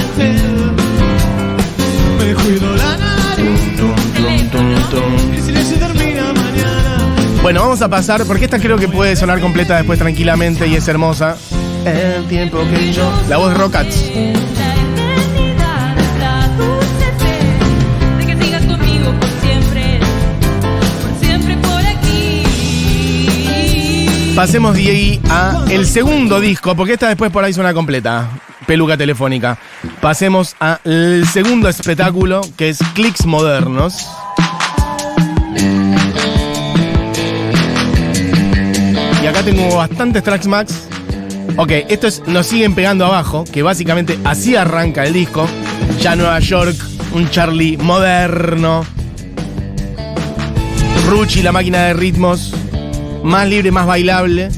Me 2.19 2.35
cuido 2.35 2.77
la 2.77 2.97
nariz. 2.97 3.77
Termina 5.79 6.33
mañana. 6.33 6.99
Bueno, 7.43 7.61
vamos 7.61 7.83
a 7.83 7.89
pasar, 7.89 8.25
porque 8.27 8.47
esta 8.47 8.59
creo 8.59 8.79
que 8.79 8.89
puede 8.89 9.15
sonar 9.17 9.41
completa 9.41 9.77
después 9.77 9.99
tranquilamente 9.99 10.67
y 10.67 10.75
es 10.75 10.89
hermosa. 10.89 11.37
El 11.85 12.25
tiempo 12.27 12.59
que 12.69 12.93
yo. 12.93 13.09
La 13.29 13.37
voz 13.37 13.51
de 13.53 13.59
Rockats. 13.59 14.11
Pasemos 24.37 24.77
de 24.77 24.91
ahí 24.91 25.21
a 25.31 25.65
el 25.71 25.87
segundo 25.87 26.41
disco, 26.41 26.77
porque 26.77 26.93
esta 26.93 27.09
después 27.09 27.33
por 27.33 27.43
ahí 27.43 27.55
suena 27.55 27.73
completa. 27.73 28.29
Peluca 28.67 28.95
telefónica. 28.95 29.57
Pasemos 30.03 30.55
al 30.61 31.27
segundo 31.33 31.71
espectáculo, 31.71 32.43
que 32.55 32.69
es 32.69 32.79
Clicks 32.93 33.25
Modernos. 33.25 34.07
Y 39.23 39.27
acá 39.27 39.43
tengo 39.43 39.75
bastantes 39.75 40.23
tracks 40.23 40.47
max. 40.47 40.87
Ok, 41.57 41.73
esto 41.89 42.07
es 42.07 42.23
Nos 42.27 42.47
siguen 42.47 42.75
pegando 42.75 43.07
abajo, 43.07 43.45
que 43.51 43.63
básicamente 43.63 44.19
así 44.25 44.55
arranca 44.55 45.05
el 45.05 45.15
disco. 45.15 45.49
Ya 46.01 46.15
Nueva 46.15 46.41
York, 46.41 46.77
un 47.15 47.31
Charlie 47.31 47.79
moderno. 47.79 48.85
Ruchi, 51.09 51.43
la 51.43 51.53
máquina 51.53 51.85
de 51.85 51.95
ritmos. 51.95 52.53
Más 53.23 53.49
libre, 53.49 53.71
más 53.71 53.87
bailable. 53.87 54.49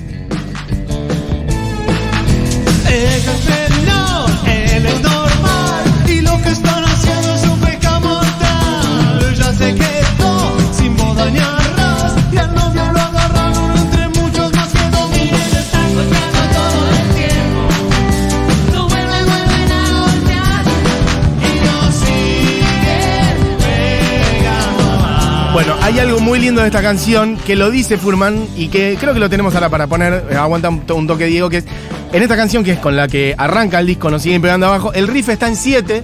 Bueno, 25.59 25.75
hay 25.83 25.99
algo 25.99 26.21
muy 26.21 26.39
lindo 26.39 26.61
de 26.61 26.69
esta 26.69 26.81
canción 26.81 27.37
que 27.37 27.57
lo 27.57 27.69
dice 27.69 27.99
Furman 27.99 28.47
y 28.57 28.69
que 28.69 28.97
creo 29.01 29.13
que 29.13 29.19
lo 29.19 29.29
tenemos 29.29 29.57
ahora 29.57 29.69
para 29.69 29.89
poner, 29.89 30.25
eh, 30.31 30.37
aguanta 30.37 30.69
un, 30.69 30.83
to- 30.87 30.95
un 30.95 31.09
toque 31.09 31.27
Diego, 31.27 31.51
que 31.51 31.57
es 31.59 31.65
en 32.13 32.23
esta 32.23 32.37
canción 32.37 32.63
que 32.63 32.73
es 32.75 32.79
con 32.79 32.95
la 32.95 33.09
que 33.09 33.35
arranca 33.37 33.81
el 33.81 33.87
disco, 33.89 34.09
nos 34.09 34.23
siguen 34.23 34.41
pegando 34.41 34.67
abajo, 34.69 34.93
el 34.93 35.09
riff 35.09 35.29
está 35.31 35.49
en 35.49 35.57
7 35.57 36.03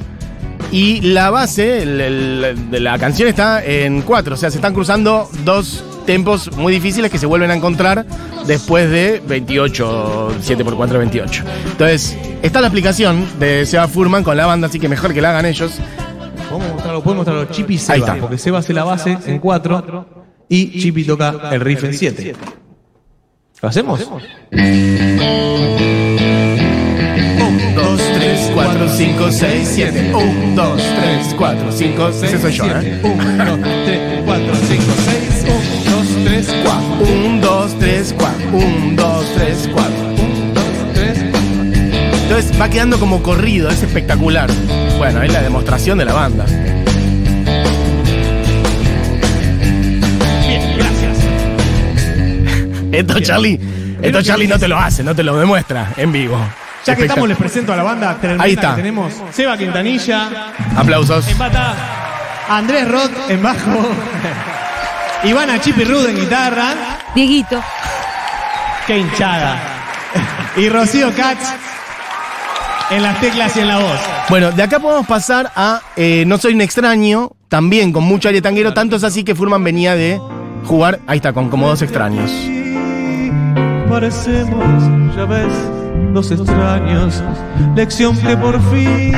y 0.73 1.02
la 1.02 1.30
base 1.30 1.87
de 1.87 2.80
la 2.80 2.99
canción 2.99 3.28
está 3.28 3.64
en 3.64 4.02
4, 4.02 4.34
o 4.34 4.37
sea, 4.37 4.50
se 4.50 4.58
están 4.58 4.75
cruzando 4.75 5.30
dos 5.44 5.84
tempos 6.04 6.50
muy 6.56 6.73
difíciles 6.73 7.08
que 7.12 7.18
se 7.18 7.26
vuelven 7.26 7.52
a 7.52 7.54
encontrar 7.54 8.04
después 8.49 8.90
de 8.90 9.23
28, 9.25 10.34
7 10.40 10.64
por 10.64 10.75
4, 10.76 10.99
28. 10.99 11.44
Entonces, 11.70 12.18
está 12.42 12.61
la 12.61 12.66
explicación 12.66 13.25
de 13.38 13.64
Seba 13.66 13.87
Furman 13.87 14.25
con 14.25 14.37
la 14.37 14.46
banda, 14.46 14.66
así 14.66 14.80
que 14.80 14.88
mejor 14.88 15.14
que 15.14 15.23
la 15.23 15.30
hagan 15.30 15.46
ellos. 15.46 15.75
Podemos 16.54 16.75
mostrarlo, 16.75 17.02
podemos 17.02 17.26
mostrarlo. 17.26 17.52
Chip 17.52 17.70
y 17.70 17.73
Ahí 17.75 17.78
Seba, 17.78 17.96
está. 17.96 18.14
porque 18.20 18.38
Seba 18.38 18.58
hace 18.58 18.73
la 18.73 18.84
base 18.84 19.18
en 19.26 19.38
4 19.40 20.06
y 20.49 20.78
Chippy 20.80 21.04
toca 21.04 21.50
el 21.50 21.61
riff 21.61 21.82
en 21.82 21.94
7. 21.94 22.37
¿Lo 23.61 23.68
hacemos? 23.68 24.00
1, 24.00 24.20
2, 27.75 28.00
3, 28.14 28.50
4, 28.54 28.88
5, 28.88 29.30
6, 29.32 29.68
7. 29.75 30.12
1, 30.14 30.54
2, 30.54 30.82
3, 31.00 31.34
4, 31.37 31.73
5, 31.73 32.12
6. 32.12 32.23
Ese 32.23 32.40
soy 32.40 32.52
yo, 32.52 32.64
¿eh? 32.66 33.00
1, 33.02 33.44
2, 33.44 33.61
3, 33.87 34.23
4, 34.25 34.54
5, 34.68 34.82
6. 35.04 35.44
1, 35.87 35.96
2, 35.96 36.25
3, 36.25 36.54
4. 36.62 37.14
1, 37.25 37.40
2, 37.40 37.78
3, 37.80 38.14
4. 38.16 38.37
1, 38.52 38.94
2, 39.02 39.26
3, 39.34 39.70
4. 39.73 40.03
1, 42.34 42.42
2, 42.42 42.42
3, 42.42 42.42
4. 42.42 42.42
Entonces 42.42 42.60
va 42.60 42.68
quedando 42.68 42.98
como 42.98 43.22
corrido, 43.22 43.70
es 43.70 43.82
espectacular. 43.82 44.50
Bueno, 44.98 45.22
es 45.22 45.32
la 45.32 45.40
demostración 45.40 45.98
de 45.98 46.04
la 46.04 46.12
banda. 46.14 46.44
Bien, 50.46 50.76
gracias. 50.76 51.18
Esto, 52.92 53.20
Charlie, 53.20 53.60
esto 54.02 54.22
Charlie 54.22 54.48
no 54.48 54.58
te 54.58 54.66
lo 54.68 54.78
hace, 54.78 55.04
no 55.04 55.14
te 55.14 55.22
lo 55.22 55.36
demuestra 55.36 55.92
en 55.96 56.10
vivo. 56.12 56.38
Ya 56.84 56.96
que 56.96 57.02
estamos, 57.02 57.28
les 57.28 57.38
presento 57.38 57.72
a 57.72 57.76
la 57.76 57.82
banda 57.82 58.16
tremenda 58.18 58.44
Ahí 58.44 58.52
está. 58.54 58.70
que 58.70 58.82
tenemos. 58.82 59.12
Seba 59.32 59.56
Quintanilla, 59.56 60.52
Aplausos. 60.76 61.28
en 61.28 61.38
bata. 61.38 61.74
Andrés 62.48 62.90
Roth 62.90 63.30
en 63.30 63.42
bajo. 63.42 63.88
Ivana 65.22 65.60
Chipirrud 65.60 66.08
en 66.08 66.16
guitarra. 66.16 66.74
Dieguito. 67.14 67.62
Qué 68.86 68.98
hinchada. 68.98 69.56
Y 70.56 70.68
Rocío 70.68 71.10
Katz 71.14 71.63
en 72.94 73.02
las 73.02 73.20
teclas 73.20 73.56
y 73.56 73.60
en 73.60 73.68
la 73.68 73.78
voz. 73.78 74.00
Bueno, 74.28 74.52
de 74.52 74.62
acá 74.62 74.78
podemos 74.78 75.06
pasar 75.06 75.50
a 75.54 75.80
eh, 75.96 76.24
No 76.26 76.38
Soy 76.38 76.54
un 76.54 76.60
extraño, 76.60 77.32
también 77.48 77.92
con 77.92 78.04
mucho 78.04 78.28
aire 78.28 78.40
tanguero, 78.40 78.72
tanto 78.72 78.96
es 78.96 79.04
así 79.04 79.24
que 79.24 79.34
Furman 79.34 79.62
venía 79.64 79.94
de 79.94 80.20
jugar, 80.64 81.00
ahí 81.06 81.16
está, 81.16 81.32
con 81.32 81.48
como 81.48 81.68
dos 81.68 81.82
extraños. 81.82 82.30
Parecemos, 83.88 84.64
ya 85.16 85.24
ves, 85.24 85.52
dos 86.12 86.30
extraños. 86.30 87.22
Lección 87.76 88.16
que 88.18 88.36
por 88.36 88.60
fin 88.70 89.14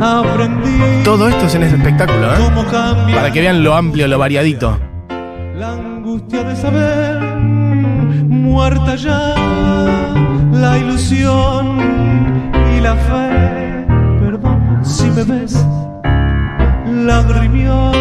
aprendí. 0.00 1.02
Todo 1.04 1.28
esto 1.28 1.46
es 1.46 1.54
en 1.54 1.62
ese 1.64 1.76
espectáculo, 1.76 2.32
¿eh? 2.34 3.14
Para 3.14 3.32
que 3.32 3.40
vean 3.40 3.62
lo 3.64 3.74
amplio, 3.74 4.06
lo 4.08 4.18
variadito. 4.18 4.78
la 5.56 5.72
angustia 5.72 6.42
de 6.44 6.56
saber. 6.56 7.20
Muerta 8.28 8.96
ya 8.96 9.34
la 10.52 10.78
ilusión 10.78 11.99
la 12.80 12.94
fe. 12.96 13.86
Perdón 14.24 14.80
si 14.84 15.10
me 15.10 15.24
ves 15.24 15.64
lagrimión. 16.84 17.92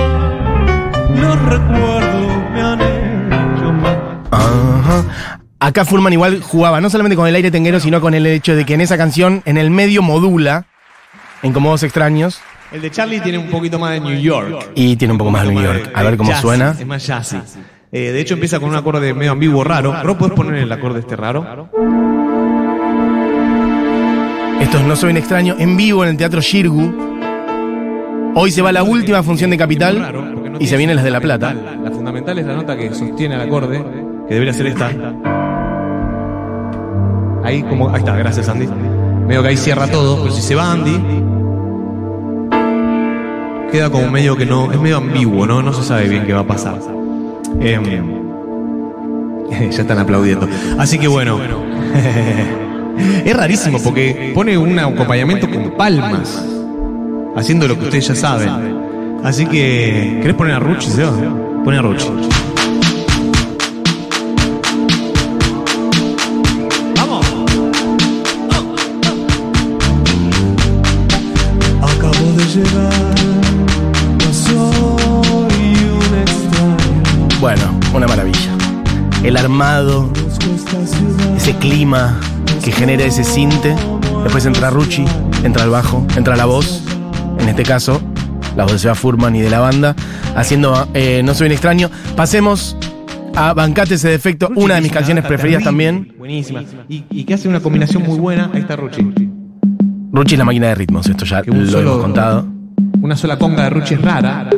Los 1.15 1.41
recuerdos 1.43 2.51
me 2.53 2.61
han 2.61 2.81
hecho 2.81 3.71
mal. 3.73 4.21
Ajá. 4.31 5.03
Acá 5.59 5.85
Furman 5.85 6.13
igual 6.13 6.41
jugaba 6.41 6.79
no 6.81 6.89
solamente 6.89 7.15
con 7.15 7.27
el 7.27 7.35
aire 7.35 7.51
tanguero, 7.51 7.79
sino 7.79 7.99
con 8.01 8.13
el 8.13 8.25
hecho 8.25 8.55
de 8.55 8.65
que 8.65 8.73
en 8.75 8.81
esa 8.81 8.97
canción, 8.97 9.41
en 9.45 9.57
el 9.57 9.69
medio 9.71 10.01
modula, 10.01 10.65
en 11.43 11.51
como 11.53 11.69
dos 11.69 11.83
extraños, 11.83 12.39
El 12.71 12.81
de 12.81 12.91
Charlie 12.91 13.19
tiene 13.19 13.37
un 13.37 13.49
poquito 13.49 13.79
más 13.79 13.91
de 13.91 13.99
New 13.99 14.19
York. 14.19 14.71
y 14.75 14.95
tiene 14.95 15.11
un 15.13 15.17
poco 15.17 15.31
más 15.31 15.45
de 15.47 15.53
New 15.53 15.63
York. 15.63 15.91
A 15.93 16.03
ver 16.03 16.17
cómo 16.17 16.33
suena. 16.35 16.75
Es 16.79 16.85
más 16.85 17.05
jazzy. 17.05 17.37
Eh, 17.91 18.11
de 18.11 18.21
hecho, 18.21 18.35
empieza 18.35 18.59
con 18.59 18.69
un 18.69 18.75
acorde 18.75 19.13
medio 19.15 19.31
ambiguo 19.31 19.63
raro. 19.63 20.03
¿Ro 20.03 20.17
puedes 20.17 20.35
poner 20.35 20.55
el 20.55 20.71
acorde 20.71 20.99
este 20.99 21.15
raro? 21.15 21.69
Esto 24.59 24.77
es 24.77 24.83
No 24.83 24.95
Soy 24.95 25.11
un 25.11 25.17
extraño, 25.17 25.55
en 25.57 25.77
vivo 25.77 26.03
en 26.03 26.09
el 26.11 26.17
Teatro 26.17 26.41
Shirgu. 26.41 27.09
Hoy 28.35 28.51
se 28.51 28.61
va 28.61 28.71
la 28.71 28.83
última 28.83 29.23
función 29.23 29.49
de 29.49 29.57
Capital 29.57 29.99
raro, 29.99 30.23
porque 30.33 30.49
no 30.49 30.57
y 30.59 30.67
se 30.67 30.77
vienen 30.77 30.97
las 30.97 31.05
de 31.05 31.11
La 31.11 31.21
Plata. 31.21 31.53
La 31.53 31.89
fundamental 31.91 32.37
es 32.37 32.45
la 32.45 32.55
nota 32.55 32.77
que 32.77 32.93
sostiene 32.93 33.35
el 33.35 33.41
acorde, 33.41 33.83
que 34.27 34.33
debería 34.33 34.53
ser 34.53 34.67
esta. 34.67 34.91
Ahí 37.43 37.63
como. 37.63 37.89
Ahí 37.89 37.99
está, 37.99 38.15
gracias 38.17 38.49
Andy. 38.49 38.67
Medio 39.27 39.41
que 39.41 39.47
ahí 39.47 39.57
cierra 39.57 39.87
todo, 39.87 40.21
pero 40.21 40.33
si 40.33 40.41
se 40.41 40.55
va 40.55 40.71
Andy. 40.71 40.99
Queda 43.71 43.89
como 43.89 44.09
medio 44.09 44.35
que 44.35 44.45
no. 44.45 44.71
Es 44.71 44.79
medio 44.79 44.97
ambiguo, 44.97 45.47
¿no? 45.47 45.61
No 45.61 45.73
se 45.73 45.83
sabe 45.83 46.09
bien 46.09 46.25
qué 46.25 46.33
va 46.33 46.41
a 46.41 46.47
pasar. 46.47 46.79
Em, 47.61 47.83
ya 49.71 49.81
están 49.81 49.99
aplaudiendo. 49.99 50.47
Así 50.77 50.99
que 50.99 51.07
bueno. 51.07 51.39
es 53.25 53.35
rarísimo 53.35 53.79
porque 53.81 54.31
pone 54.33 54.57
un 54.57 54.77
acompañamiento 54.77 55.49
con 55.49 55.71
palmas. 55.71 56.43
Haciendo 57.35 57.67
lo 57.67 57.77
que 57.77 57.85
ustedes 57.85 58.07
ya 58.07 58.15
saben. 58.15 59.19
Así 59.23 59.45
que. 59.45 60.19
¿Querés 60.21 60.35
poner 60.35 60.55
a 60.55 60.59
Ruchi, 60.59 60.89
Seba? 60.89 61.11
Pone 61.63 61.77
a 61.77 61.81
Ruchi. 61.81 62.07
¡Vamos! 66.95 67.25
Acabo 71.81 72.31
de 72.37 72.45
llegar, 72.45 73.15
un 75.77 76.17
extraño. 76.21 77.39
Bueno, 77.39 77.79
una 77.93 78.07
maravilla. 78.07 78.51
El 79.23 79.37
armado, 79.37 80.09
ese 81.37 81.53
clima 81.55 82.19
que 82.63 82.71
genera 82.71 83.03
ese 83.05 83.23
cinte. 83.23 83.75
Después 84.23 84.45
entra 84.45 84.69
Ruchi, 84.69 85.05
entra 85.43 85.63
el 85.63 85.69
bajo, 85.69 86.05
entra 86.15 86.35
la 86.35 86.45
voz. 86.45 86.83
En 87.39 87.47
este 87.47 87.63
caso, 87.63 88.01
la 88.55 88.63
voz 88.63 88.73
de 88.73 88.79
Seba 88.79 88.95
Furman 88.95 89.35
y 89.35 89.41
de 89.41 89.49
la 89.49 89.59
banda, 89.59 89.95
haciendo 90.35 90.87
eh, 90.93 91.21
No 91.23 91.33
Soy 91.33 91.47
un 91.47 91.53
extraño. 91.53 91.89
Pasemos 92.15 92.75
a 93.35 93.53
Bancate 93.53 93.95
ese 93.95 94.09
defecto, 94.09 94.49
una 94.55 94.75
de 94.75 94.81
mis 94.81 94.91
canciones 94.91 95.23
preferidas 95.25 95.63
también. 95.63 96.13
Buenísima. 96.17 96.63
Y, 96.89 97.05
y 97.09 97.23
que 97.23 97.33
hace 97.35 97.47
una 97.47 97.61
combinación 97.61 98.03
muy 98.03 98.19
buena. 98.19 98.49
Ahí 98.53 98.61
está 98.61 98.75
Ruchi. 98.75 99.07
Ruchi 100.11 100.33
es 100.35 100.39
la 100.39 100.45
máquina 100.45 100.67
de 100.67 100.75
ritmos, 100.75 101.07
esto 101.07 101.23
ya 101.25 101.41
lo 101.43 101.65
solo- 101.65 101.79
hemos 101.91 102.01
contado. 102.01 102.47
Una 103.01 103.15
sola 103.15 103.37
conga 103.37 103.63
de 103.63 103.69
Ruchi 103.69 103.93
es 103.93 104.01
rara. 104.01 104.49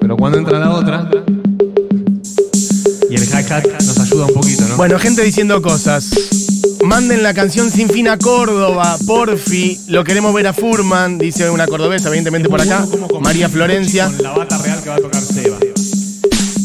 Pero 0.00 0.16
cuando 0.16 0.38
entra 0.38 0.58
la 0.58 0.70
otra. 0.70 1.08
Y 3.10 3.14
el 3.14 3.22
hi-hat 3.24 3.64
nos 3.86 3.98
ayuda 4.00 4.26
un 4.26 4.34
poquito, 4.34 4.64
¿no? 4.68 4.76
Bueno, 4.76 4.98
gente 4.98 5.22
diciendo 5.22 5.62
cosas. 5.62 6.10
Manden 6.88 7.22
la 7.22 7.34
canción 7.34 7.70
Sin 7.70 7.90
Fin 7.90 8.08
a 8.08 8.16
Córdoba, 8.16 8.96
porfi. 9.06 9.78
Lo 9.88 10.04
queremos 10.04 10.32
ver 10.32 10.46
a 10.46 10.54
Furman, 10.54 11.18
dice 11.18 11.50
una 11.50 11.66
cordobesa, 11.66 12.08
evidentemente 12.08 12.48
por 12.48 12.62
acá. 12.62 12.86
María 13.20 13.50
Florencia. 13.50 14.06
Con 14.06 14.22
la 14.22 14.32
bata 14.32 14.56
real 14.56 14.82
que 14.82 14.88
va 14.88 14.94
a 14.94 14.98
tocar 14.98 15.20
Seba. 15.20 15.58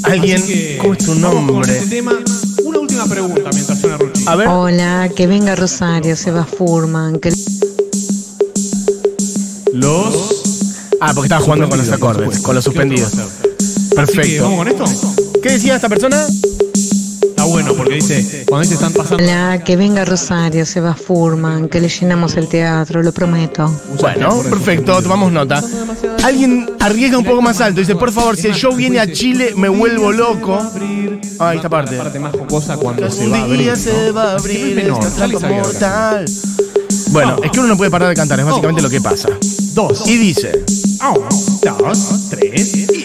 Alguien. 0.03 0.41
¿Cómo 0.79 0.93
es 0.93 1.05
tu 1.05 1.15
nombre? 1.15 1.77
este 1.77 1.97
tema. 1.97 2.13
Una 2.63 2.79
última 2.79 3.05
pregunta 3.05 3.49
mientras 3.53 3.81
suena 3.81 3.97
Ruchi. 3.97 4.23
A 4.25 4.36
ver. 4.38 4.47
Hola, 4.47 5.09
que 5.13 5.27
venga 5.27 5.57
Rosario, 5.57 6.15
Seba 6.15 6.45
Furman, 6.45 7.19
que 7.19 7.33
Los. 9.73 10.41
Ah, 11.01 11.12
porque 11.13 11.25
estaba 11.25 11.41
jugando 11.41 11.67
con 11.67 11.79
los 11.79 11.91
acordes, 11.91 12.39
con 12.39 12.55
los 12.55 12.63
suspendidos. 12.63 13.12
Que, 13.12 13.17
¿Vamos 13.17 13.93
Perfecto. 13.93 14.55
con 14.55 14.67
esto? 14.69 14.86
¿Qué 15.43 15.49
decía 15.49 15.75
esta 15.75 15.89
persona? 15.89 16.25
Dice, 17.95 18.45
cuando 18.47 18.63
dice 18.63 18.75
están 18.75 18.93
pasando. 18.93 19.23
Hola, 19.23 19.63
que 19.63 19.75
venga 19.75 20.06
Rosario, 20.06 20.65
Seba 20.65 20.93
Furman, 20.95 21.69
que 21.69 21.79
le 21.82 21.89
llenamos 21.89 22.36
el 22.36 22.47
teatro, 22.47 23.01
lo 23.03 23.12
prometo. 23.12 23.71
Bueno, 23.99 24.41
perfecto, 24.49 25.01
tomamos 25.01 25.32
nota. 25.32 25.63
Alguien 26.23 26.69
arriesga 26.79 27.17
un 27.17 27.25
poco 27.25 27.41
más 27.41 27.62
alto, 27.62 27.79
dice, 27.79 27.95
por 27.95 28.12
favor, 28.12 28.38
si 28.38 28.47
el 28.47 28.56
show 28.56 28.75
viene 28.75 28.99
a 28.99 29.12
Chile, 29.12 29.53
me 29.56 29.69
vuelvo 29.69 30.12
loco. 30.12 30.60
Ah, 31.39 31.53
esta 31.53 31.69
parte. 31.69 31.97
La 31.97 32.03
parte 32.03 32.19
más 32.19 32.32
jocosa 32.34 32.77
cuando 32.77 33.10
se 33.10 33.27
va 33.27 33.38
a 33.38 33.43
abrir. 33.43 33.75
se 33.75 34.12
va 34.12 34.34
a 34.34 34.36
esta 34.38 35.49
mortal. 35.49 36.25
Bueno, 37.12 37.38
es 37.43 37.51
que 37.51 37.60
uno 37.60 37.69
no 37.69 37.77
puede 37.77 37.91
parar 37.91 38.10
de 38.10 38.15
cantar, 38.15 38.39
es 38.39 38.45
básicamente 38.45 38.82
lo 38.82 38.89
que 38.89 39.01
pasa. 39.01 39.29
Dos. 39.73 40.08
Y 40.08 40.17
dice... 40.17 40.63
Uno, 41.01 41.77
dos, 41.79 42.29
tres. 42.29 42.75
y- 42.75 43.03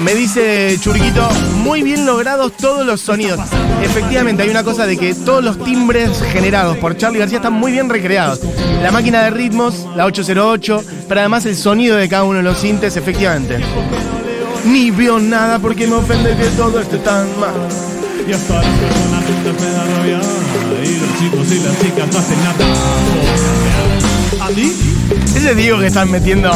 Me 0.00 0.14
dice 0.14 0.76
Churguito, 0.80 1.28
muy 1.62 1.82
bien 1.82 2.04
logrados 2.06 2.52
todos 2.56 2.84
los 2.84 3.02
sonidos. 3.02 3.38
Efectivamente, 3.82 4.42
hay 4.42 4.48
una 4.48 4.64
cosa 4.64 4.86
de 4.86 4.96
que 4.96 5.14
todos 5.14 5.44
los 5.44 5.62
timbres 5.62 6.20
generados 6.32 6.76
por 6.78 6.96
Charlie 6.96 7.20
García 7.20 7.38
están 7.38 7.52
muy 7.52 7.70
bien 7.70 7.88
recreados. 7.88 8.40
La 8.82 8.90
máquina 8.90 9.22
de 9.22 9.30
ritmos, 9.30 9.86
la 9.94 10.06
808, 10.06 10.82
pero 11.06 11.20
además 11.20 11.46
el 11.46 11.54
sonido 11.54 11.96
de 11.96 12.08
cada 12.08 12.24
uno 12.24 12.38
de 12.38 12.44
los 12.44 12.58
sintes, 12.58 12.96
efectivamente. 12.96 13.60
Ni 14.68 14.90
veo 14.90 15.18
nada 15.18 15.58
porque 15.58 15.86
me 15.86 15.94
ofende 15.94 16.36
que 16.36 16.44
todo 16.50 16.80
esté 16.80 16.98
tan 16.98 17.26
mal. 17.40 17.54
Y 18.26 18.32
hasta 18.32 18.54
las 18.56 18.64
personas 18.64 19.24
me 19.60 19.70
da 19.72 19.84
rabia. 19.84 20.20
Y 20.84 20.98
los 20.98 21.18
chicos 21.18 21.52
y 21.52 21.58
las 21.60 21.80
chicas 21.80 22.12
no 22.12 22.18
hacen 22.18 22.38
nada. 22.44 22.66
Andy, 24.46 24.72
Ese 25.34 25.54
Diego 25.54 25.78
que 25.78 25.86
están 25.86 26.10
metiendo. 26.10 26.50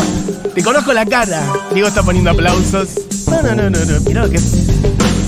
Te 0.54 0.62
conozco 0.62 0.92
la 0.92 1.06
cara. 1.06 1.42
Diego 1.72 1.88
está 1.88 2.02
poniendo 2.02 2.30
aplausos. 2.30 2.88
No, 3.28 3.40
no, 3.42 3.54
no, 3.54 3.70
no, 3.70 3.84
no. 3.84 4.00
Mirá 4.00 4.24
lo 4.24 4.30
que 4.30 4.36
es. 4.36 4.52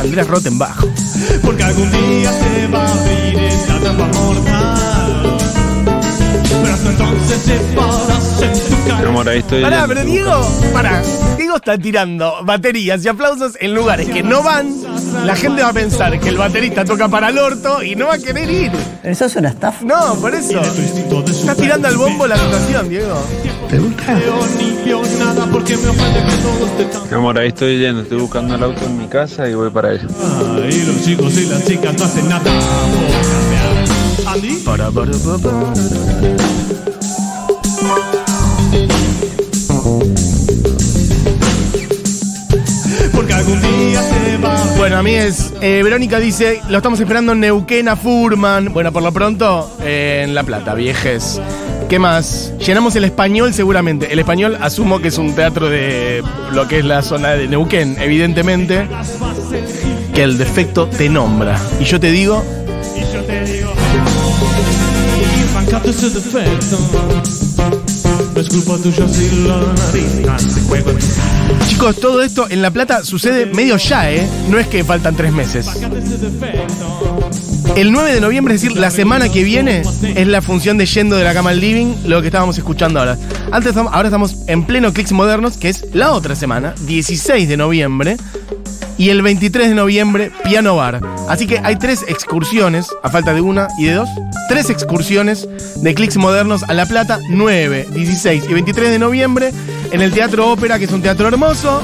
Andrés 0.01 0.27
Rottenbach. 0.27 0.85
Porque 1.43 1.63
algún 1.63 1.91
día 1.91 2.31
se 2.33 2.67
va 2.67 2.85
a 2.85 2.93
abrir 2.93 3.39
esta 3.45 3.79
trampa 3.81 4.07
mortal. 4.09 5.39
Pero 6.63 6.75
hasta 6.75 6.91
entonces 6.91 7.43
separas. 7.43 8.34
Amor, 9.07 9.29
ahí 9.29 9.39
estoy. 9.39 9.63
Pará, 9.63 9.85
pero 9.87 10.05
Diego, 10.05 10.49
pará. 10.73 11.03
Diego 11.37 11.57
está 11.57 11.77
tirando 11.79 12.35
baterías 12.45 13.05
y 13.05 13.09
aplausos 13.09 13.53
en 13.61 13.75
lugares 13.75 14.09
que 14.09 14.23
no 14.23 14.43
van. 14.43 14.75
La 15.25 15.37
gente 15.37 15.63
va 15.63 15.69
a 15.69 15.73
pensar 15.73 16.19
que 16.19 16.29
el 16.31 16.37
baterista 16.37 16.85
toca 16.85 17.09
para 17.09 17.29
el 17.29 17.39
orto 17.39 17.83
y 17.83 17.95
no 17.95 18.07
va 18.09 18.15
a 18.15 18.19
querer 18.19 18.51
ir. 18.51 18.73
¿Eso 19.03 19.27
es 19.27 19.37
una 19.37 19.51
estafa? 19.51 19.85
No, 19.85 20.15
por 20.17 20.35
eso. 20.35 20.61
Estás 20.61 21.57
tirando 21.57 21.89
al 21.89 21.97
bombo 21.97 22.27
la 22.27 22.37
situación, 22.37 22.89
Diego. 22.89 23.23
¿Te 23.69 23.79
gusta? 23.79 24.15
Veo 24.15 24.47
ni 24.59 24.85
veo 24.85 25.03
nada 25.19 25.47
porque 25.51 25.77
me 25.77 25.89
ofende 25.89 26.21
que 26.25 26.37
todos 26.43 26.77
te 26.77 26.85
tan- 26.85 27.15
Amor, 27.15 27.39
ahí 27.39 27.49
estoy 27.49 27.79
yendo. 27.79 28.03
Estoy 28.03 28.19
buscando 28.21 28.55
el 28.55 28.63
auto 28.63 28.85
en 28.87 28.99
mi 28.99 29.07
casa 29.07 29.49
y 29.49 29.55
voy 29.55 29.71
para 29.71 29.91
allá. 29.91 30.07
Ay, 30.63 30.85
los 30.87 31.03
chicos 31.05 31.37
y 31.39 31.47
las 31.47 31.65
chicas 31.65 31.95
no 31.99 32.05
hacen 32.05 32.29
nada 32.29 32.51
Para, 34.65 34.91
para, 34.91 35.13
para, 35.13 35.39
para. 35.39 35.73
Bueno, 44.85 44.99
a 44.99 45.03
mí 45.03 45.15
es. 45.15 45.55
eh, 45.63 45.81
Verónica 45.83 46.21
dice: 46.21 46.61
Lo 46.69 46.77
estamos 46.77 47.01
esperando 47.01 47.33
en 47.33 47.41
Neuquén 47.41 47.89
a 47.89 47.97
Furman. 47.97 48.71
Bueno, 48.75 48.93
por 48.93 49.03
lo 49.03 49.13
pronto, 49.13 49.75
eh, 49.81 50.21
en 50.25 50.35
La 50.35 50.43
Plata, 50.43 50.75
viejes. 50.75 51.41
¿Qué 51.89 51.99
más? 51.99 52.53
Llenamos 52.59 52.95
el 52.95 53.05
español 53.05 53.55
seguramente. 53.55 54.13
El 54.13 54.19
español 54.19 54.59
asumo 54.61 55.01
que 55.01 55.09
es 55.09 55.17
un 55.17 55.35
teatro 55.35 55.71
de 55.71 56.23
lo 56.53 56.69
que 56.69 56.81
es 56.81 56.85
la 56.85 57.01
zona 57.01 57.31
de 57.31 57.49
Neuquén, 57.49 57.97
evidentemente. 57.99 58.87
Que 60.13 60.23
el 60.23 60.37
defecto 60.37 60.87
te 60.87 61.09
nombra. 61.09 61.59
Y 61.81 61.85
yo 61.85 61.99
te 61.99 62.11
digo, 62.11 62.45
y 62.95 63.11
yo 63.11 63.25
te 63.25 63.43
digo 63.43 63.73
arrancate 65.55 65.91
ese 65.91 66.11
defecto 66.11 66.79
no 68.35 68.41
es 68.41 68.49
culpa 68.49 68.77
tuya 68.83 69.09
si 69.09 69.31
la 69.47 69.61
juego 70.69 70.91
en 70.91 70.99
tu 70.99 71.07
chicos, 71.67 71.97
todo 71.97 72.23
esto 72.23 72.47
en 72.51 72.63
La 72.63 72.71
Plata 72.71 73.05
sucede 73.05 73.47
medio 73.47 73.77
ya, 73.77 74.11
¿eh? 74.11 74.29
No 74.49 74.59
es 74.59 74.67
que 74.67 74.85
faltan 74.85 75.17
tres 75.17 75.33
meses. 75.33 75.67
El 77.77 77.91
9 77.91 78.15
de 78.15 78.21
noviembre, 78.21 78.55
es 78.55 78.63
decir, 78.63 78.79
la 78.79 78.91
semana 78.91 79.29
que 79.29 79.43
viene, 79.43 79.83
es 80.15 80.27
la 80.29 80.41
función 80.43 80.79
de 80.79 80.87
Yendo 80.87 81.17
de 81.17 81.25
la 81.25 81.35
Cama 81.35 81.51
al 81.51 81.61
Living, 81.61 81.95
lo 82.07 82.21
que 82.21 82.29
estábamos 82.29 82.57
escuchando 82.57 83.01
ahora. 83.01 83.19
Antes, 83.51 83.77
ahora 83.77 84.09
estamos 84.09 84.37
en 84.47 84.65
pleno 84.65 84.93
Clicks 84.93 85.13
Modernos, 85.13 85.57
que 85.57 85.71
es 85.71 85.87
la 85.93 86.13
otra 86.13 86.37
semana, 86.37 86.75
16 86.87 87.49
de 87.49 87.57
noviembre. 87.57 88.17
Y 88.97 89.09
el 89.09 89.23
23 89.23 89.71
de 89.71 89.75
noviembre, 89.75 90.31
Piano 90.45 90.77
Bar. 90.77 91.01
Así 91.29 91.49
que 91.49 91.59
hay 91.59 91.77
tres 91.77 92.05
excursiones, 92.07 92.87
a 93.03 93.11
falta 93.11 93.35
de 93.35 93.41
una 93.41 93.67
y 93.77 93.87
de 93.87 93.95
dos, 93.95 94.09
tres 94.49 94.71
excursiones 94.71 95.49
de 95.77 95.95
Clicks 95.95 96.17
Modernos 96.17 96.63
a 96.63 96.75
La 96.75 96.87
Plata, 96.87 97.19
9, 97.29 97.89
16 97.93 98.45
y 98.49 98.55
23 98.55 98.91
de 98.91 98.99
noviembre, 99.01 99.53
en 99.95 100.03
el 100.03 100.11
Teatro 100.11 100.51
Ópera, 100.51 100.77
que 100.77 100.87
es 100.87 100.91
un 100.91 101.01
teatro 101.01 101.29
hermoso. 101.29 101.81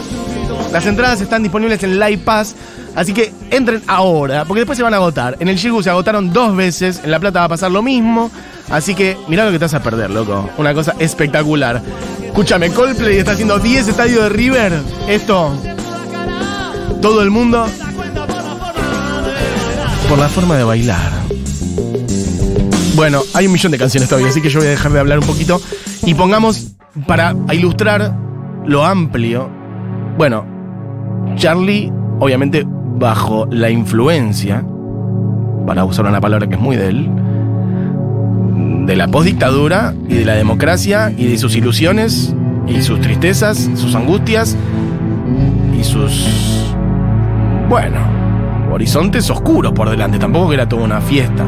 Las 0.73 0.85
entradas 0.85 1.21
están 1.21 1.45
disponibles 1.45 1.81
en 1.85 2.01
Live 2.01 2.19
Pass, 2.19 2.57
así 2.97 3.13
que 3.13 3.33
entren 3.53 3.85
ahora, 3.87 4.45
porque 4.45 4.63
después 4.63 4.77
se 4.77 4.83
van 4.83 4.95
a 4.95 4.97
agotar. 4.97 5.37
En 5.39 5.47
el 5.47 5.57
Shigu 5.57 5.81
se 5.81 5.91
agotaron 5.91 6.33
dos 6.33 6.57
veces, 6.57 7.01
en 7.05 7.13
La 7.13 7.21
Plata 7.21 7.39
va 7.39 7.45
a 7.45 7.49
pasar 7.51 7.71
lo 7.71 7.83
mismo, 7.83 8.29
así 8.69 8.97
que 8.97 9.17
mirá 9.29 9.45
lo 9.45 9.53
que 9.53 9.61
te 9.61 9.65
vas 9.67 9.75
a 9.75 9.83
perder, 9.83 10.11
loco. 10.11 10.51
Una 10.59 10.75
cosa 10.75 10.97
espectacular. 10.99 11.81
Escúchame, 12.27 12.71
Coldplay 12.71 13.19
está 13.19 13.33
haciendo 13.33 13.61
10 13.61 13.87
estadios 13.87 14.25
de 14.25 14.29
River. 14.29 14.73
Esto, 15.07 15.57
todo 17.01 17.23
el 17.23 17.31
mundo, 17.31 17.65
por 20.09 20.19
la 20.19 20.29
forma 20.29 20.57
de 20.57 20.65
bailar. 20.65 21.13
Bueno, 22.97 23.23
hay 23.35 23.47
un 23.47 23.53
millón 23.53 23.71
de 23.71 23.79
canciones 23.79 24.09
todavía, 24.09 24.31
así 24.31 24.43
que 24.43 24.51
yo 24.51 24.59
voy 24.59 24.67
a 24.67 24.71
dejar 24.71 24.93
de 24.93 24.99
hablar 24.99 25.21
un 25.21 25.27
poquito 25.27 25.63
y 26.03 26.15
pongamos 26.15 26.73
para 27.07 27.35
ilustrar 27.53 28.15
lo 28.67 28.85
amplio. 28.85 29.49
Bueno, 30.17 30.45
Charlie, 31.37 31.93
obviamente, 32.19 32.65
bajo 32.67 33.47
la 33.51 33.71
influencia, 33.71 34.65
para 35.67 35.85
usar 35.85 36.07
una 36.07 36.21
palabra 36.21 36.49
que 36.49 36.55
es 36.55 36.61
muy 36.61 36.77
de 36.77 36.89
él, 36.89 37.11
de 38.87 38.97
la 38.97 39.09
postdictadura 39.09 39.95
y 40.09 40.15
de 40.15 40.25
la 40.25 40.35
democracia 40.35 41.13
y 41.17 41.27
de 41.27 41.39
sus 41.39 41.55
ilusiones 41.57 42.35
y 42.67 42.83
sus 42.83 43.01
tristezas, 43.01 43.71
sus 43.75 43.95
angustias 43.95 44.57
y 45.79 45.85
sus. 45.85 46.67
Bueno, 47.69 48.01
horizontes 48.73 49.31
oscuros 49.31 49.73
por 49.73 49.89
delante. 49.91 50.19
Tampoco 50.19 50.49
que 50.49 50.55
era 50.55 50.69
toda 50.69 50.83
una 50.83 51.01
fiesta. 51.01 51.45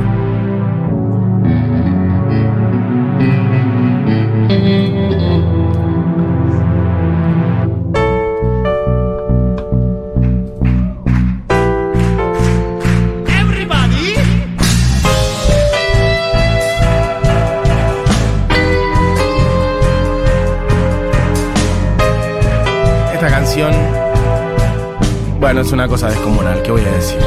Bueno, 25.43 25.63
es 25.63 25.73
una 25.73 25.89
cosa 25.89 26.09
descomunal, 26.09 26.63
¿qué 26.63 26.71
voy 26.71 26.83
a 26.83 26.93
decir? 26.93 27.19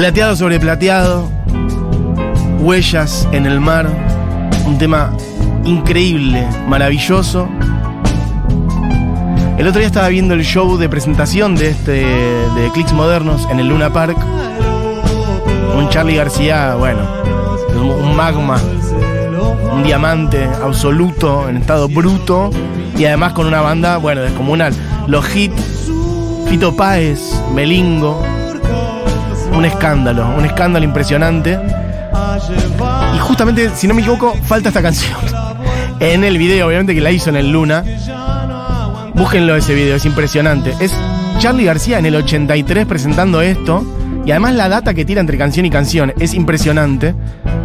Plateado 0.00 0.34
sobre 0.34 0.58
plateado, 0.58 1.30
huellas 2.60 3.28
en 3.32 3.44
el 3.44 3.60
mar, 3.60 3.86
un 4.64 4.78
tema 4.78 5.14
increíble, 5.66 6.48
maravilloso. 6.66 7.46
El 9.58 9.66
otro 9.66 9.78
día 9.78 9.88
estaba 9.88 10.08
viendo 10.08 10.32
el 10.32 10.42
show 10.42 10.78
de 10.78 10.88
presentación 10.88 11.54
de 11.54 11.68
este 11.68 11.92
de 11.92 12.70
Clicks 12.72 12.94
Modernos 12.94 13.46
en 13.50 13.60
el 13.60 13.68
Luna 13.68 13.92
Park. 13.92 14.16
Un 15.76 15.86
Charlie 15.90 16.16
García, 16.16 16.76
bueno, 16.76 17.02
un 17.76 18.16
magma, 18.16 18.58
un 19.70 19.82
diamante 19.82 20.48
absoluto 20.64 21.46
en 21.46 21.58
estado 21.58 21.88
bruto 21.88 22.48
y 22.96 23.04
además 23.04 23.34
con 23.34 23.46
una 23.46 23.60
banda, 23.60 23.98
bueno, 23.98 24.22
descomunal. 24.22 24.72
Los 25.08 25.36
hits, 25.36 25.90
Fito 26.48 26.74
Páez, 26.74 27.20
Melingo, 27.54 28.24
un 29.52 29.64
escándalo, 29.64 30.28
un 30.36 30.44
escándalo 30.44 30.84
impresionante. 30.84 31.58
Y 33.14 33.18
justamente, 33.18 33.70
si 33.74 33.86
no 33.86 33.94
me 33.94 34.00
equivoco, 34.00 34.34
falta 34.44 34.68
esta 34.68 34.82
canción. 34.82 35.18
En 36.00 36.24
el 36.24 36.38
video, 36.38 36.66
obviamente 36.66 36.94
que 36.94 37.02
la 37.02 37.10
hizo 37.10 37.28
en 37.28 37.36
el 37.36 37.52
Luna. 37.52 37.84
Búsquenlo 39.14 39.54
ese 39.54 39.74
video, 39.74 39.96
es 39.96 40.06
impresionante. 40.06 40.74
Es 40.80 40.94
Charlie 41.38 41.64
García 41.64 41.98
en 41.98 42.06
el 42.06 42.16
83 42.16 42.86
presentando 42.86 43.42
esto. 43.42 43.84
Y 44.24 44.30
además 44.30 44.54
la 44.54 44.70
data 44.70 44.94
que 44.94 45.04
tira 45.04 45.20
entre 45.20 45.36
canción 45.36 45.66
y 45.66 45.70
canción 45.70 46.14
es 46.18 46.32
impresionante. 46.32 47.14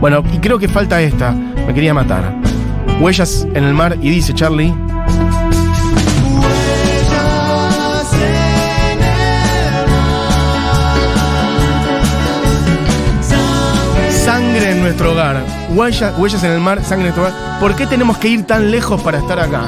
Bueno, 0.02 0.22
y 0.34 0.40
creo 0.40 0.60
que 0.60 0.68
falta 0.68 1.02
esta. 1.02 1.32
Me 1.32 1.74
quería 1.74 1.94
matar. 1.94 2.36
Huellas 3.00 3.48
en 3.54 3.64
el 3.64 3.74
mar 3.74 3.98
y 4.02 4.10
dice 4.10 4.34
Charlie. 4.34 4.74
Nuestro 14.96 15.12
hogar. 15.12 15.44
Huellas, 15.72 16.18
huellas 16.18 16.44
en 16.44 16.52
el 16.52 16.60
mar, 16.62 16.82
sangre 16.82 17.10
en 17.10 17.16
nuestro 17.16 17.24
hogar. 17.24 17.60
¿Por 17.60 17.76
qué 17.76 17.86
tenemos 17.86 18.18
que 18.18 18.30
ir 18.30 18.46
tan 18.46 18.72
lejos 18.72 19.02
para 19.02 19.18
estar 19.18 19.40
acá? 19.40 19.64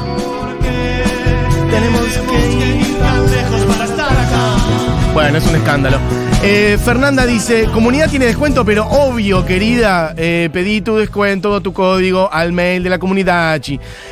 Tenemos 1.69 2.01
que 2.01 2.77
ir 2.77 2.97
tan 2.97 3.31
lejos 3.31 3.65
para 3.65 3.85
estar 3.85 4.11
acá. 4.11 5.13
Bueno, 5.13 5.37
es 5.37 5.47
un 5.47 5.55
escándalo. 5.55 6.16
Eh, 6.43 6.77
Fernanda 6.85 7.25
dice, 7.25 7.65
comunidad 7.73 8.09
tiene 8.09 8.25
descuento, 8.25 8.63
pero 8.63 8.85
obvio, 8.87 9.43
querida, 9.43 10.13
eh, 10.15 10.49
pedí 10.53 10.81
tu 10.81 10.95
descuento, 10.95 11.59
tu 11.61 11.73
código 11.73 12.31
al 12.31 12.53
mail 12.53 12.83
de 12.83 12.89
la 12.89 12.99
comunidad. 12.99 13.59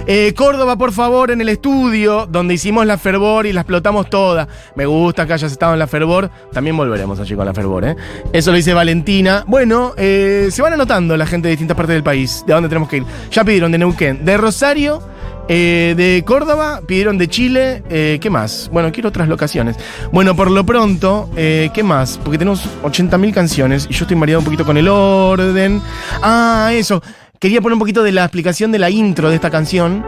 Eh, 0.07 0.33
Córdoba, 0.35 0.75
por 0.75 0.91
favor, 0.91 1.29
en 1.29 1.39
el 1.39 1.49
estudio, 1.49 2.25
donde 2.25 2.55
hicimos 2.55 2.85
la 2.85 2.97
fervor 2.97 3.45
y 3.45 3.53
la 3.53 3.61
explotamos 3.61 4.09
toda. 4.09 4.47
Me 4.75 4.85
gusta 4.85 5.27
que 5.27 5.33
hayas 5.33 5.51
estado 5.51 5.73
en 5.73 5.79
la 5.79 5.87
fervor. 5.87 6.31
También 6.51 6.75
volveremos 6.75 7.19
allí 7.19 7.35
con 7.35 7.45
la 7.45 7.53
fervor, 7.53 7.85
¿eh? 7.85 7.95
Eso 8.33 8.51
lo 8.51 8.57
dice 8.57 8.73
Valentina. 8.73 9.43
Bueno, 9.47 9.93
eh, 9.95 10.49
se 10.51 10.61
van 10.61 10.73
anotando 10.73 11.15
la 11.15 11.27
gente 11.27 11.47
de 11.47 11.51
distintas 11.51 11.77
partes 11.77 11.93
del 11.93 12.03
país, 12.03 12.43
de 12.47 12.53
dónde 12.53 12.69
tenemos 12.69 12.89
que 12.89 12.97
ir. 12.97 13.05
Ya 13.31 13.43
pidieron 13.43 13.71
de 13.71 13.77
Neuquén, 13.77 14.25
de 14.25 14.35
Rosario. 14.35 15.14
Eh, 15.47 15.93
de 15.95 16.23
Córdoba, 16.25 16.81
pidieron 16.87 17.17
de 17.17 17.27
Chile, 17.27 17.83
eh, 17.89 18.17
¿qué 18.21 18.29
más? 18.29 18.69
Bueno, 18.71 18.91
quiero 18.91 19.09
otras 19.09 19.27
locaciones. 19.27 19.77
Bueno, 20.11 20.35
por 20.35 20.49
lo 20.51 20.65
pronto, 20.65 21.29
eh, 21.35 21.69
¿qué 21.73 21.83
más? 21.83 22.19
Porque 22.23 22.37
tenemos 22.37 22.67
80.000 22.83 23.33
canciones 23.33 23.87
y 23.89 23.93
yo 23.93 24.05
estoy 24.05 24.17
mareado 24.17 24.39
un 24.39 24.45
poquito 24.45 24.65
con 24.65 24.77
el 24.77 24.87
orden. 24.87 25.81
Ah, 26.21 26.71
eso. 26.73 27.01
Quería 27.39 27.61
poner 27.61 27.73
un 27.73 27.79
poquito 27.79 28.01
de 28.01 28.11
la 28.11 28.23
explicación 28.23 28.71
de 28.71 28.79
la 28.79 28.89
intro 28.89 29.29
de 29.29 29.35
esta 29.35 29.49
canción. 29.51 30.03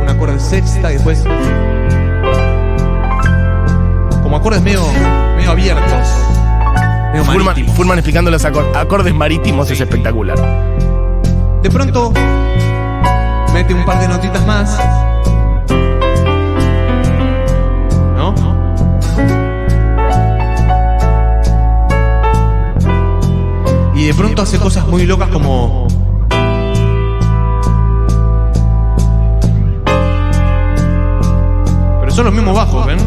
Un 0.00 0.08
acorde 0.08 0.38
sexta 0.40 0.90
y 0.90 0.94
después. 0.94 1.24
Como 4.22 4.36
acordes 4.36 4.62
medio, 4.62 4.82
medio 5.36 5.50
abiertos. 5.50 6.08
Medio 7.12 7.24
Furman. 7.24 7.68
Furman 7.74 7.98
explicando 7.98 8.30
los 8.30 8.44
acor- 8.44 8.74
acordes 8.76 9.14
marítimos 9.14 9.70
es 9.70 9.80
espectacular. 9.80 10.38
De 11.62 11.70
pronto, 11.70 12.12
mete 13.58 13.74
un 13.74 13.84
par 13.84 13.98
de 13.98 14.06
notitas 14.06 14.46
más. 14.46 14.78
¿No? 18.16 18.32
Y 23.96 24.06
de 24.06 24.14
pronto 24.14 24.42
hace 24.42 24.60
cosas 24.60 24.86
muy 24.86 25.06
locas 25.06 25.28
como. 25.30 25.88
Pero 32.00 32.12
son 32.12 32.26
los 32.26 32.34
mismos 32.34 32.54
bajos, 32.54 32.86
¿ven? 32.86 32.98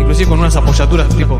Inclusive 0.00 0.30
con 0.30 0.38
unas 0.38 0.56
apoyaturas 0.56 1.06
tipo. 1.10 1.38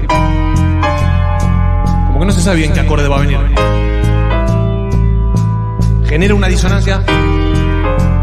Como 2.07 2.21
que 2.21 2.27
no 2.27 2.33
se 2.33 2.43
sabe 2.43 2.59
bien 2.59 2.75
qué 2.75 2.81
acorde 2.81 3.09
va 3.09 3.17
a 3.17 3.21
venir 3.21 3.96
genera 6.09 6.35
una 6.35 6.49
disonancia 6.49 7.03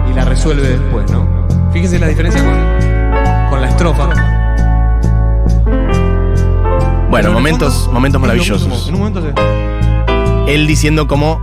y 0.09 0.13
la 0.13 0.25
resuelve 0.25 0.67
después, 0.69 1.09
¿no? 1.11 1.27
Fíjense 1.71 1.99
la 1.99 2.07
diferencia 2.07 2.43
con, 2.43 3.49
con 3.49 3.61
la 3.61 3.69
estrofa. 3.69 4.09
Bueno, 7.09 7.31
momentos, 7.31 7.73
fondo, 7.75 7.91
momentos 7.93 8.21
maravillosos. 8.21 8.87
En 8.87 8.95
un 8.95 8.99
momento 9.01 9.21
se- 9.21 10.53
Él 10.53 10.65
diciendo 10.67 11.07
como 11.07 11.39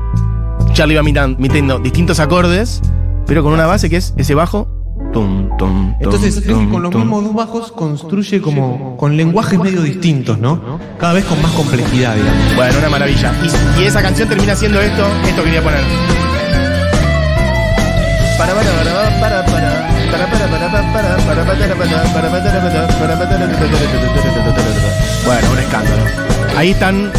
Charlie 0.72 0.96
va 0.96 1.02
metiendo 1.02 1.78
distintos 1.78 2.18
acordes, 2.20 2.80
pero 3.26 3.42
con 3.42 3.52
una 3.52 3.66
base 3.66 3.88
que 3.88 3.96
es 3.96 4.14
ese 4.16 4.34
bajo. 4.34 4.68
Tum, 5.12 5.48
tum, 5.58 5.94
Entonces, 5.98 6.40
con 6.70 6.82
los 6.82 6.94
mismos 6.94 7.24
dos 7.24 7.34
bajos 7.34 7.72
construye 7.72 8.40
como 8.40 8.96
con 8.96 9.16
lenguajes 9.16 9.58
medio 9.58 9.82
distintos, 9.82 10.38
¿no? 10.38 10.78
Cada 10.98 11.14
vez 11.14 11.24
con 11.24 11.40
más 11.42 11.50
complejidad, 11.52 12.14
digamos. 12.14 12.54
Bueno, 12.56 12.78
una 12.78 12.88
maravilla. 12.90 13.32
Y, 13.76 13.82
y 13.82 13.84
esa 13.86 14.02
canción 14.02 14.28
termina 14.28 14.54
siendo 14.54 14.80
esto, 14.80 15.02
esto 15.26 15.42
quería 15.42 15.62
poner 15.62 15.80
para 18.40 18.54
para 18.54 18.64
para 19.20 19.44
para 19.44 19.44
para 19.44 20.00
para 20.00 20.70
para 20.72 21.20
Bueno, 25.26 25.50
un 25.52 25.58
escándalo. 25.58 26.02
Ahí 26.56 26.70
están 26.70 27.12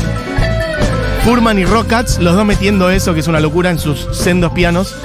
Furman 1.23 1.59
y 1.59 1.65
Rockats, 1.65 2.17
los 2.19 2.35
dos 2.35 2.45
metiendo 2.45 2.89
eso, 2.89 3.13
que 3.13 3.19
es 3.19 3.27
una 3.27 3.39
locura 3.39 3.69
en 3.69 3.77
sus 3.77 4.07
sendos 4.11 4.51
pianos. 4.51 4.95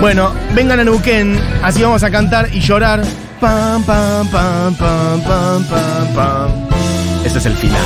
Bueno, 0.00 0.32
vengan 0.54 0.80
a 0.80 0.84
Neuquén, 0.84 1.38
así 1.62 1.82
vamos 1.82 2.02
a 2.02 2.10
cantar 2.10 2.48
y 2.52 2.60
llorar. 2.60 3.02
Pam, 3.40 3.82
pam, 3.84 4.28
pam, 4.28 4.74
pam, 4.74 5.22
pam, 5.22 5.64
pam, 5.64 6.14
pam. 6.14 6.50
Ese 7.24 7.38
es 7.38 7.46
el 7.46 7.54
final. 7.54 7.80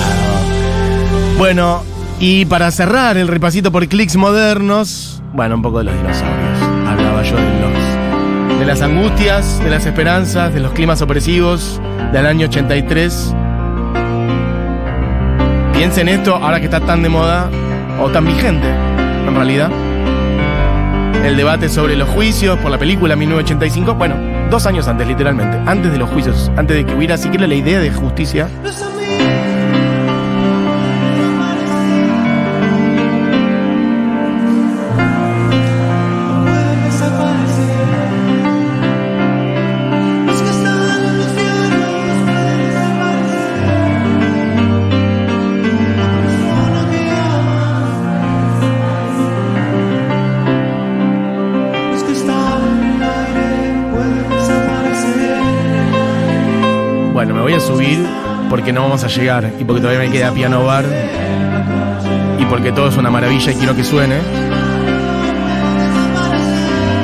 Bueno, 1.39 1.83
y 2.19 2.45
para 2.45 2.71
cerrar 2.71 3.17
el 3.17 3.29
repasito 3.29 3.71
por 3.73 3.87
clics 3.89 4.17
modernos, 4.17 5.23
bueno, 5.33 5.57
un 5.57 5.63
poco 5.63 5.79
de 5.79 5.85
los 5.85 5.95
dinosaurios. 5.95 6.59
Hablaba 6.87 7.23
yo 7.23 7.37
de 7.37 7.61
los 7.61 8.59
de 8.61 8.67
las 8.67 8.83
angustias, 8.83 9.59
de 9.65 9.71
las 9.71 9.87
esperanzas, 9.87 10.53
de 10.53 10.61
los 10.61 10.73
climas 10.73 11.01
opresivos 11.01 11.81
del 12.13 12.27
año 12.27 12.47
83. 12.47 13.35
Piensen 15.73 16.09
esto 16.09 16.37
ahora 16.37 16.59
que 16.59 16.67
está 16.67 16.81
tan 16.81 17.03
de 17.03 17.09
moda 17.09 17.49
o 17.99 18.11
tan 18.11 18.27
vigente, 18.27 18.69
en 19.31 19.37
realidad. 19.37 19.71
El 21.25 21.37
debate 21.37 21.69
sobre 21.69 21.97
los 21.97 22.09
juicios 22.09 22.59
por 22.59 22.71
la 22.71 22.79
película 22.79 23.15
1985, 23.15 23.95
bueno, 23.95 24.17
dos 24.51 24.67
años 24.67 24.89
antes, 24.89 25.07
literalmente, 25.07 25.59
antes 25.67 25.93
de 25.93 25.99
los 25.99 26.11
juicios, 26.11 26.51
antes 26.57 26.77
de 26.77 26.87
que 26.87 26.95
hubiera 26.95 27.17
siquiera 27.17 27.47
la 27.47 27.55
idea 27.55 27.79
de 27.79 27.91
justicia. 27.91 28.49
Subir 57.71 58.05
porque 58.49 58.73
no 58.73 58.83
vamos 58.83 59.05
a 59.05 59.07
llegar 59.07 59.53
y 59.59 59.65
porque 59.65 59.81
todavía 59.81 60.01
me 60.01 60.11
queda 60.11 60.33
piano 60.33 60.65
bar 60.65 60.85
y 62.39 62.45
porque 62.47 62.73
todo 62.73 62.89
es 62.89 62.97
una 62.97 63.11
maravilla 63.11 63.53
y 63.53 63.55
quiero 63.55 63.77
que 63.77 63.85
suene. 63.85 64.17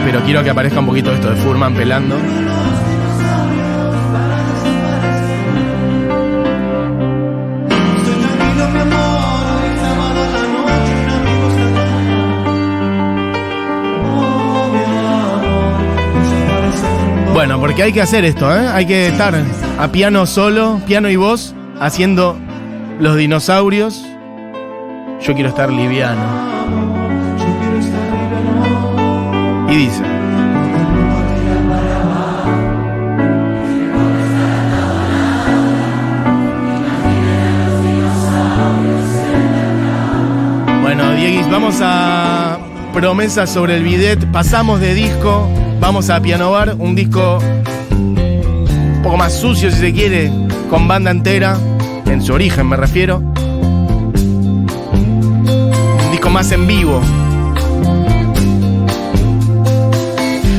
Pero 0.04 0.20
quiero 0.24 0.42
que 0.42 0.50
aparezca 0.50 0.80
un 0.80 0.86
poquito 0.86 1.12
esto 1.12 1.30
de 1.30 1.36
Furman 1.36 1.74
pelando. 1.74 2.16
Bueno, 17.32 17.60
porque 17.60 17.82
hay 17.84 17.92
que 17.92 18.00
hacer 18.00 18.24
esto, 18.24 18.50
¿eh? 18.50 18.66
Hay 18.72 18.86
que 18.86 19.08
estar 19.08 19.34
a 19.78 19.88
piano 19.92 20.26
solo, 20.26 20.80
piano 20.86 21.10
y 21.10 21.16
voz, 21.16 21.54
haciendo 21.80 22.36
los 22.98 23.16
dinosaurios. 23.16 24.04
Yo 25.20 25.34
quiero 25.34 25.50
estar 25.50 25.70
liviano. 25.70 26.22
Y 29.68 29.76
dice. 29.76 30.02
Bueno, 40.82 41.12
Dieguis, 41.12 41.50
vamos 41.50 41.80
a 41.82 42.58
promesas 42.94 43.50
sobre 43.50 43.76
el 43.76 43.82
bidet. 43.82 44.24
Pasamos 44.32 44.80
de 44.80 44.94
disco, 44.94 45.48
vamos 45.80 46.08
a 46.08 46.20
Piano 46.20 46.50
Bar, 46.52 46.76
un 46.78 46.94
disco 46.94 47.38
poco 49.06 49.18
más 49.18 49.34
sucio 49.34 49.70
si 49.70 49.78
se 49.78 49.92
quiere, 49.92 50.32
con 50.68 50.88
banda 50.88 51.12
entera, 51.12 51.56
en 52.06 52.20
su 52.20 52.32
origen 52.32 52.68
me 52.68 52.76
refiero. 52.76 53.18
Un 53.18 54.10
disco 56.10 56.28
más 56.28 56.50
en 56.50 56.66
vivo. 56.66 57.00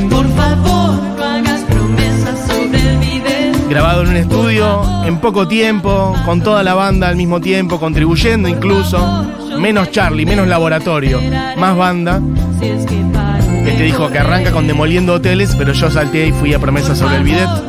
Por 0.08 0.26
favor, 0.34 0.94
no 1.18 1.24
hagas 1.24 1.60
promesas 1.64 2.46
sobre 2.46 3.68
grabado 3.68 4.04
en 4.04 4.08
un 4.08 4.16
estudio 4.16 5.04
en 5.04 5.18
poco 5.18 5.46
tiempo, 5.46 6.16
con 6.24 6.40
toda 6.40 6.62
la 6.62 6.72
banda 6.72 7.08
al 7.08 7.16
mismo 7.16 7.42
tiempo, 7.42 7.78
contribuyendo 7.78 8.48
incluso. 8.48 9.26
Menos 9.58 9.90
Charlie, 9.90 10.24
menos 10.24 10.48
laboratorio, 10.48 11.20
más 11.58 11.76
banda. 11.76 12.18
Este 12.62 13.82
dijo 13.82 14.08
que 14.08 14.18
arranca 14.18 14.52
con 14.52 14.66
demoliendo 14.66 15.12
hoteles, 15.12 15.54
pero 15.54 15.74
yo 15.74 15.90
salté 15.90 16.28
y 16.28 16.32
fui 16.32 16.54
a 16.54 16.58
promesa 16.58 16.96
sobre 16.96 17.16
el 17.16 17.24
bidet. 17.24 17.67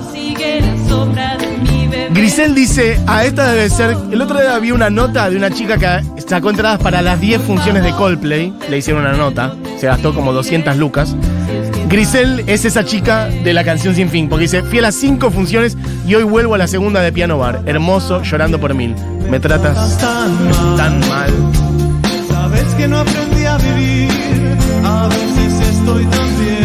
Grisel 2.11 2.55
dice, 2.55 2.99
a 3.07 3.23
esta 3.25 3.51
debe 3.51 3.69
ser. 3.69 3.95
El 4.11 4.21
otro 4.21 4.39
día 4.39 4.57
vi 4.59 4.71
una 4.71 4.89
nota 4.89 5.29
de 5.29 5.37
una 5.37 5.51
chica 5.51 5.77
que 5.77 6.21
sacó 6.27 6.49
entradas 6.49 6.79
para 6.79 7.01
las 7.01 7.19
10 7.19 7.41
funciones 7.41 7.83
de 7.83 7.91
Coldplay. 7.91 8.53
Le 8.69 8.77
hicieron 8.77 9.03
una 9.03 9.13
nota, 9.13 9.55
se 9.79 9.87
gastó 9.87 10.13
como 10.13 10.33
200 10.33 10.75
lucas. 10.77 11.15
Grisel 11.87 12.43
es 12.47 12.65
esa 12.65 12.83
chica 12.83 13.25
de 13.25 13.53
la 13.53 13.63
canción 13.63 13.95
Sin 13.95 14.09
Fin, 14.09 14.29
porque 14.29 14.43
dice, 14.43 14.63
fui 14.63 14.79
a 14.79 14.83
las 14.83 14.95
5 14.95 15.31
funciones 15.31 15.77
y 16.07 16.15
hoy 16.15 16.23
vuelvo 16.23 16.55
a 16.55 16.57
la 16.57 16.67
segunda 16.67 17.01
de 17.01 17.11
Piano 17.11 17.37
Bar. 17.37 17.61
Hermoso, 17.65 18.21
llorando 18.23 18.59
por 18.59 18.73
mil. 18.73 18.95
Me 19.29 19.39
tratas 19.39 19.97
tan 19.97 20.99
mal. 21.09 21.31
Sabes 22.27 22.75
que 22.75 22.87
no 22.87 22.99
aprendí 22.99 23.45
a 23.45 23.57
vivir. 23.57 24.09
A 24.83 25.07
veces 25.07 25.69
estoy 25.69 26.05
tan 26.05 26.39
bien, 26.39 26.58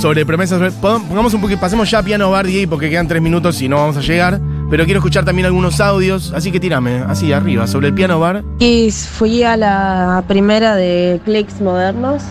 sobre 0.00 0.24
promesas, 0.24 0.72
pongamos 0.74 1.34
un 1.34 1.42
poquito, 1.42 1.60
pasemos 1.60 1.90
ya 1.90 1.98
a 1.98 2.02
Piano 2.02 2.30
Bar 2.30 2.46
DJ 2.46 2.66
porque 2.68 2.88
quedan 2.88 3.06
3 3.06 3.20
minutos 3.20 3.60
y 3.60 3.68
no 3.68 3.76
vamos 3.76 3.98
a 3.98 4.00
llegar. 4.00 4.40
Pero 4.70 4.84
quiero 4.84 5.00
escuchar 5.00 5.24
también 5.24 5.46
algunos 5.46 5.80
audios, 5.80 6.32
así 6.32 6.50
que 6.50 6.60
tírame, 6.60 7.02
así 7.06 7.32
arriba, 7.32 7.66
sobre 7.66 7.88
el 7.88 7.94
Piano 7.94 8.18
Bar. 8.18 8.42
Y 8.60 8.90
fui 8.90 9.42
a 9.42 9.56
la 9.56 10.24
primera 10.26 10.74
de 10.76 11.20
Clicks 11.24 11.60
Modernos. 11.60 12.22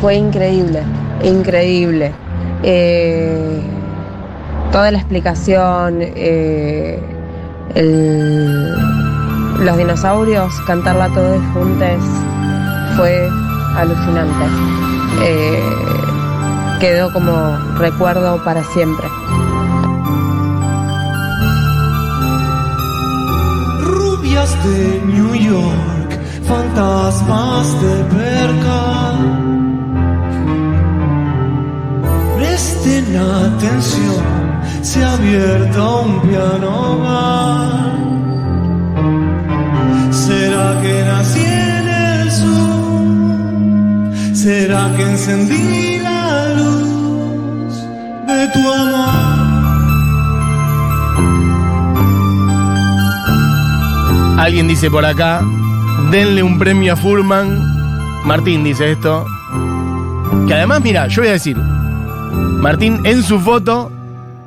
Fue 0.00 0.14
increíble, 0.14 0.82
increíble. 1.24 2.12
Eh, 2.62 3.60
toda 4.70 4.90
la 4.90 4.98
explicación, 4.98 5.98
eh, 6.00 7.00
los 9.58 9.76
dinosaurios, 9.76 10.52
cantarla 10.66 11.08
todos 11.08 11.40
juntos, 11.52 12.02
fue 12.96 13.28
alucinante. 13.76 14.44
Eh, 15.22 16.11
quedó 16.82 17.12
como 17.12 17.56
recuerdo 17.78 18.42
para 18.42 18.64
siempre. 18.64 19.06
Rubias 23.82 24.64
de 24.64 25.00
New 25.06 25.32
York, 25.32 26.18
fantasmas 26.44 27.80
de 27.82 28.02
Berca. 28.16 29.12
Presten 32.36 33.16
atención, 33.16 34.24
se 34.82 35.04
ha 35.04 35.12
abierto 35.12 36.02
un 36.02 36.20
piano 36.22 36.98
bar. 36.98 37.92
¿Será 40.10 40.80
que 40.82 41.04
nací 41.04 41.44
en 41.44 41.88
el 41.88 42.28
sur? 42.32 44.34
¿Será 44.34 44.92
que 44.96 45.02
encendí 45.02 46.01
Alguien 54.38 54.66
dice 54.66 54.90
por 54.90 55.04
acá, 55.04 55.40
denle 56.10 56.42
un 56.42 56.58
premio 56.58 56.94
a 56.94 56.96
Furman. 56.96 58.24
Martín 58.24 58.64
dice 58.64 58.90
esto. 58.90 59.24
Que 60.48 60.54
además, 60.54 60.80
mira, 60.82 61.06
yo 61.06 61.22
voy 61.22 61.28
a 61.28 61.34
decir, 61.34 61.56
Martín 61.56 63.00
en 63.04 63.22
su 63.22 63.38
foto 63.38 63.90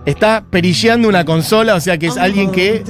está 0.06 0.44
perilleando 0.50 1.08
una 1.08 1.24
consola, 1.24 1.76
o 1.76 1.80
sea 1.80 1.98
que 1.98 2.08
es 2.08 2.18
alguien 2.18 2.52
que 2.52 2.84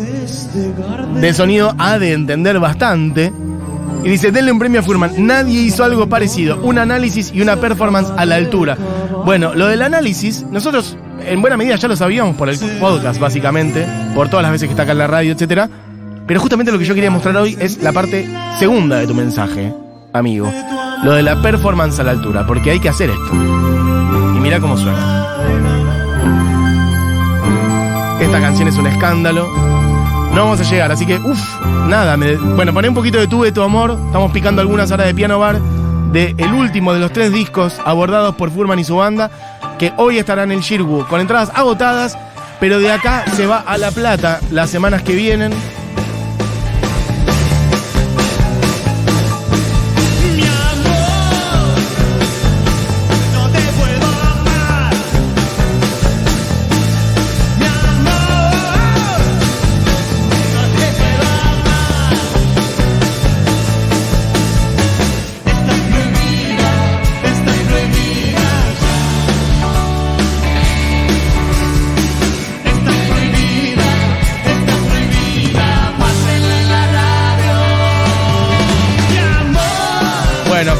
de 1.21 1.33
sonido 1.33 1.75
ha 1.77 1.99
de 1.99 2.13
entender 2.13 2.59
bastante. 2.59 3.31
Y 4.05 4.09
dice, 4.09 4.31
denle 4.31 4.51
un 4.51 4.59
premio 4.59 4.81
a 4.81 4.83
Furman. 4.83 5.13
Nadie 5.17 5.61
hizo 5.61 5.83
algo 5.83 6.07
parecido, 6.07 6.59
un 6.61 6.77
análisis 6.77 7.31
y 7.33 7.41
una 7.41 7.55
performance 7.55 8.13
a 8.15 8.23
la 8.25 8.35
altura. 8.35 8.77
Bueno, 9.25 9.55
lo 9.55 9.65
del 9.65 9.81
análisis, 9.81 10.45
nosotros 10.51 10.95
en 11.25 11.41
buena 11.41 11.57
medida 11.57 11.75
ya 11.75 11.87
lo 11.87 11.95
sabíamos 11.95 12.35
por 12.35 12.47
el 12.47 12.59
podcast, 12.79 13.19
básicamente, 13.19 13.83
por 14.13 14.29
todas 14.29 14.43
las 14.43 14.51
veces 14.51 14.67
que 14.67 14.73
está 14.73 14.83
acá 14.83 14.91
en 14.91 14.99
la 14.99 15.07
radio, 15.07 15.33
etcétera. 15.33 15.67
Pero 16.27 16.39
justamente 16.39 16.71
lo 16.71 16.77
que 16.77 16.85
yo 16.85 16.93
quería 16.93 17.09
mostrar 17.09 17.35
hoy 17.35 17.57
es 17.59 17.81
la 17.81 17.91
parte 17.93 18.29
segunda 18.59 18.97
de 18.97 19.07
tu 19.07 19.15
mensaje, 19.15 19.73
amigo. 20.13 20.53
Lo 21.03 21.13
de 21.13 21.23
la 21.23 21.41
performance 21.41 21.99
a 21.99 22.03
la 22.03 22.11
altura, 22.11 22.45
porque 22.45 22.69
hay 22.69 22.79
que 22.79 22.89
hacer 22.89 23.09
esto. 23.09 23.33
Y 23.33 24.39
mira 24.39 24.59
cómo 24.59 24.77
suena. 24.77 25.25
Esta 28.21 28.39
canción 28.39 28.67
es 28.67 28.77
un 28.77 28.85
escándalo. 28.85 29.74
No 30.35 30.43
vamos 30.43 30.59
a 30.59 30.63
llegar, 30.63 30.91
así 30.91 31.05
que, 31.05 31.17
uff, 31.17 31.39
nada. 31.87 32.17
me- 32.17 32.35
bueno, 32.35 32.73
poné 32.73 32.89
un 32.89 32.95
poquito 32.95 33.17
de 33.17 33.27
tu 33.27 33.43
de 33.43 33.51
tu 33.53 33.61
amor. 33.61 33.97
Estamos 34.07 34.31
picando 34.31 34.61
algunas 34.61 34.91
horas 34.91 35.07
de 35.07 35.13
piano 35.15 35.39
bar. 35.39 35.59
De 36.11 36.35
el 36.37 36.53
último 36.53 36.93
de 36.93 36.99
los 36.99 37.11
tres 37.11 37.31
discos 37.31 37.79
abordados 37.85 38.35
por 38.35 38.51
Furman 38.51 38.77
y 38.79 38.83
su 38.83 38.97
banda. 38.97 39.31
Que 39.79 39.93
hoy 39.97 40.17
estará 40.17 40.43
en 40.43 40.51
el 40.51 40.59
Shirgu. 40.59 41.05
Con 41.07 41.21
entradas 41.21 41.51
agotadas. 41.55 42.17
Pero 42.59 42.79
de 42.79 42.91
acá 42.91 43.23
se 43.35 43.47
va 43.47 43.63
a 43.65 43.77
La 43.77 43.91
Plata 43.91 44.39
las 44.51 44.69
semanas 44.69 45.01
que 45.03 45.13
vienen. 45.13 45.53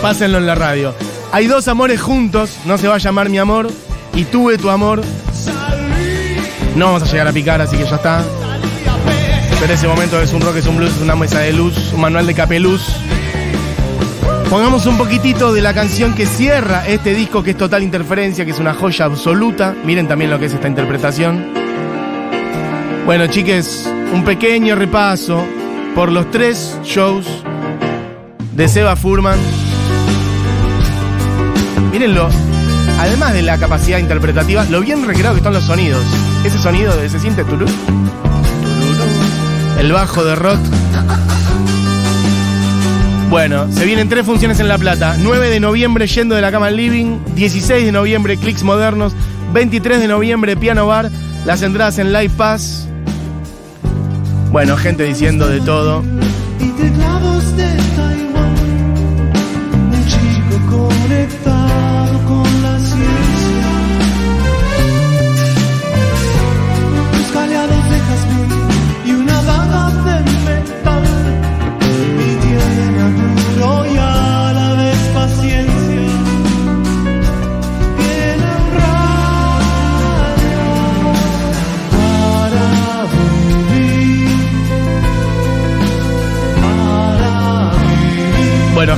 Pásenlo 0.05 0.37
en 0.37 0.45
la 0.45 0.53
radio. 0.53 0.93
Hay 1.31 1.47
dos 1.47 1.67
amores 1.67 1.99
juntos, 1.99 2.59
no 2.65 2.77
se 2.77 2.87
va 2.87 2.93
a 2.93 2.97
llamar 2.99 3.27
mi 3.27 3.39
amor. 3.39 3.71
Y 4.13 4.25
tuve 4.25 4.59
tu 4.59 4.69
amor. 4.69 5.01
No 6.75 6.85
vamos 6.85 7.01
a 7.01 7.05
llegar 7.07 7.27
a 7.27 7.31
picar, 7.31 7.59
así 7.59 7.75
que 7.75 7.85
ya 7.85 7.95
está. 7.95 8.23
Pero 9.59 9.73
ese 9.73 9.87
momento 9.87 10.21
es 10.21 10.31
un 10.31 10.41
rock, 10.41 10.57
es 10.57 10.67
un 10.67 10.77
blues, 10.77 10.95
es 10.95 11.01
una 11.01 11.15
mesa 11.15 11.39
de 11.39 11.53
luz, 11.53 11.91
un 11.91 12.01
manual 12.01 12.27
de 12.27 12.35
capeluz. 12.35 12.83
Pongamos 14.47 14.85
un 14.85 14.95
poquitito 14.95 15.51
de 15.51 15.63
la 15.63 15.73
canción 15.73 16.13
que 16.13 16.27
cierra 16.27 16.87
este 16.87 17.15
disco, 17.15 17.41
que 17.41 17.51
es 17.51 17.57
Total 17.57 17.81
Interferencia, 17.81 18.45
que 18.45 18.51
es 18.51 18.59
una 18.59 18.75
joya 18.75 19.05
absoluta. 19.05 19.73
Miren 19.85 20.07
también 20.07 20.29
lo 20.29 20.37
que 20.37 20.45
es 20.45 20.53
esta 20.53 20.67
interpretación. 20.67 21.47
Bueno, 23.07 23.25
chiques, 23.25 23.91
un 24.13 24.23
pequeño 24.23 24.75
repaso 24.75 25.43
por 25.95 26.11
los 26.11 26.29
tres 26.29 26.77
shows 26.83 27.25
de 28.53 28.67
Seba 28.67 28.95
Furman. 28.95 29.64
Mírenlo, 31.95 32.27
además 32.99 33.31
de 33.31 33.41
la 33.41 33.57
capacidad 33.57 33.99
interpretativa, 33.99 34.65
lo 34.65 34.81
bien 34.81 35.07
recreado 35.07 35.33
que 35.33 35.37
están 35.37 35.53
los 35.53 35.63
sonidos. 35.63 36.03
Ese 36.43 36.59
sonido 36.59 36.93
de 36.97 37.07
se 37.07 37.21
siente 37.21 37.45
turú, 37.45 37.65
tururú, 37.65 39.05
el 39.79 39.93
bajo 39.93 40.25
de 40.25 40.35
Roth. 40.35 40.59
Bueno, 43.29 43.71
se 43.71 43.85
vienen 43.85 44.09
tres 44.09 44.25
funciones 44.25 44.59
en 44.59 44.67
La 44.67 44.77
Plata. 44.77 45.15
9 45.17 45.49
de 45.49 45.61
noviembre 45.61 46.05
yendo 46.05 46.35
de 46.35 46.41
la 46.41 46.51
cama 46.51 46.67
al 46.67 46.75
living, 46.75 47.19
16 47.33 47.85
de 47.85 47.93
noviembre 47.93 48.35
Clicks 48.35 48.63
Modernos, 48.63 49.13
23 49.53 50.01
de 50.01 50.09
noviembre 50.09 50.57
Piano 50.57 50.87
Bar, 50.87 51.09
las 51.45 51.61
entradas 51.61 51.97
en 51.97 52.11
Live 52.11 52.33
Pass. 52.35 52.89
Bueno, 54.51 54.75
gente 54.75 55.05
diciendo 55.05 55.47
de 55.47 55.61
todo. 55.61 56.03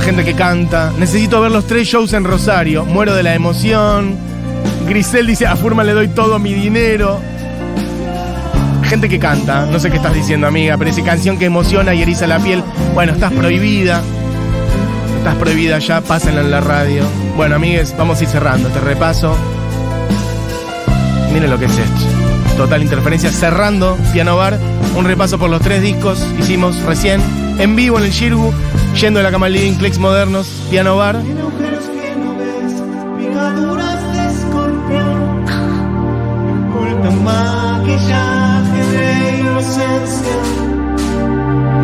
Gente 0.00 0.24
que 0.24 0.34
canta. 0.34 0.92
Necesito 0.98 1.40
ver 1.40 1.50
los 1.50 1.66
tres 1.66 1.86
shows 1.86 2.12
en 2.12 2.24
Rosario. 2.24 2.84
Muero 2.84 3.14
de 3.14 3.22
la 3.22 3.34
emoción. 3.34 4.16
Grisel 4.86 5.26
dice, 5.26 5.46
a 5.46 5.56
Furman 5.56 5.86
le 5.86 5.92
doy 5.92 6.08
todo 6.08 6.38
mi 6.38 6.52
dinero. 6.52 7.20
Gente 8.82 9.08
que 9.08 9.18
canta. 9.18 9.66
No 9.66 9.78
sé 9.78 9.90
qué 9.90 9.96
estás 9.96 10.14
diciendo, 10.14 10.46
amiga, 10.46 10.76
pero 10.76 10.90
esa 10.90 11.02
canción 11.02 11.38
que 11.38 11.46
emociona 11.46 11.94
y 11.94 12.02
eriza 12.02 12.26
la 12.26 12.38
piel. 12.38 12.62
Bueno, 12.92 13.12
estás 13.12 13.32
prohibida. 13.32 14.02
Estás 15.18 15.36
prohibida 15.36 15.78
ya, 15.78 16.00
pásenla 16.00 16.40
en 16.42 16.50
la 16.50 16.60
radio. 16.60 17.04
Bueno, 17.36 17.54
amigues, 17.54 17.94
vamos 17.96 18.20
a 18.20 18.24
ir 18.24 18.28
cerrando 18.28 18.68
este 18.68 18.80
repaso. 18.80 19.36
Miren 21.32 21.50
lo 21.50 21.58
que 21.58 21.66
es 21.66 21.78
esto. 21.78 22.56
Total 22.56 22.82
interferencia. 22.82 23.30
Cerrando 23.30 23.96
Piano 24.12 24.36
Bar. 24.36 24.58
Un 24.96 25.04
repaso 25.04 25.38
por 25.38 25.50
los 25.50 25.62
tres 25.62 25.82
discos. 25.82 26.24
Hicimos 26.38 26.82
recién 26.82 27.47
en 27.58 27.76
vivo 27.76 27.98
en 27.98 28.04
el 28.04 28.10
Shirgu. 28.10 28.52
Yendo 29.00 29.18
de 29.18 29.24
la 29.24 29.30
cama 29.30 29.48
living, 29.48 29.74
clicks 29.74 29.98
modernos, 29.98 30.46
Piano 30.70 30.96
Bar. 30.96 31.22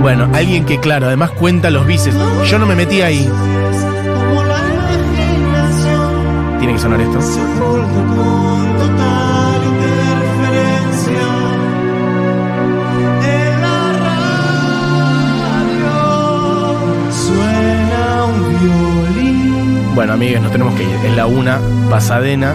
Bueno, 0.03 0.29
alguien 0.35 0.67
que, 0.67 0.79
claro, 0.81 1.07
además 1.07 1.31
cuenta 1.31 1.71
los 1.71 1.87
bices. 1.87 2.15
Yo 2.51 2.59
no 2.59 2.67
me 2.67 2.77
metí 2.77 3.01
ahí. 3.01 3.27
Tiene 6.59 6.75
que 6.75 6.79
sonar 6.79 7.01
esto. 7.01 7.21
Bueno, 19.95 20.15
amigues, 20.15 20.43
nos 20.43 20.51
tenemos 20.51 20.75
que 20.75 20.83
ir. 20.83 20.97
Es 21.05 21.15
la 21.15 21.27
una, 21.27 21.61
pasadena. 21.89 22.53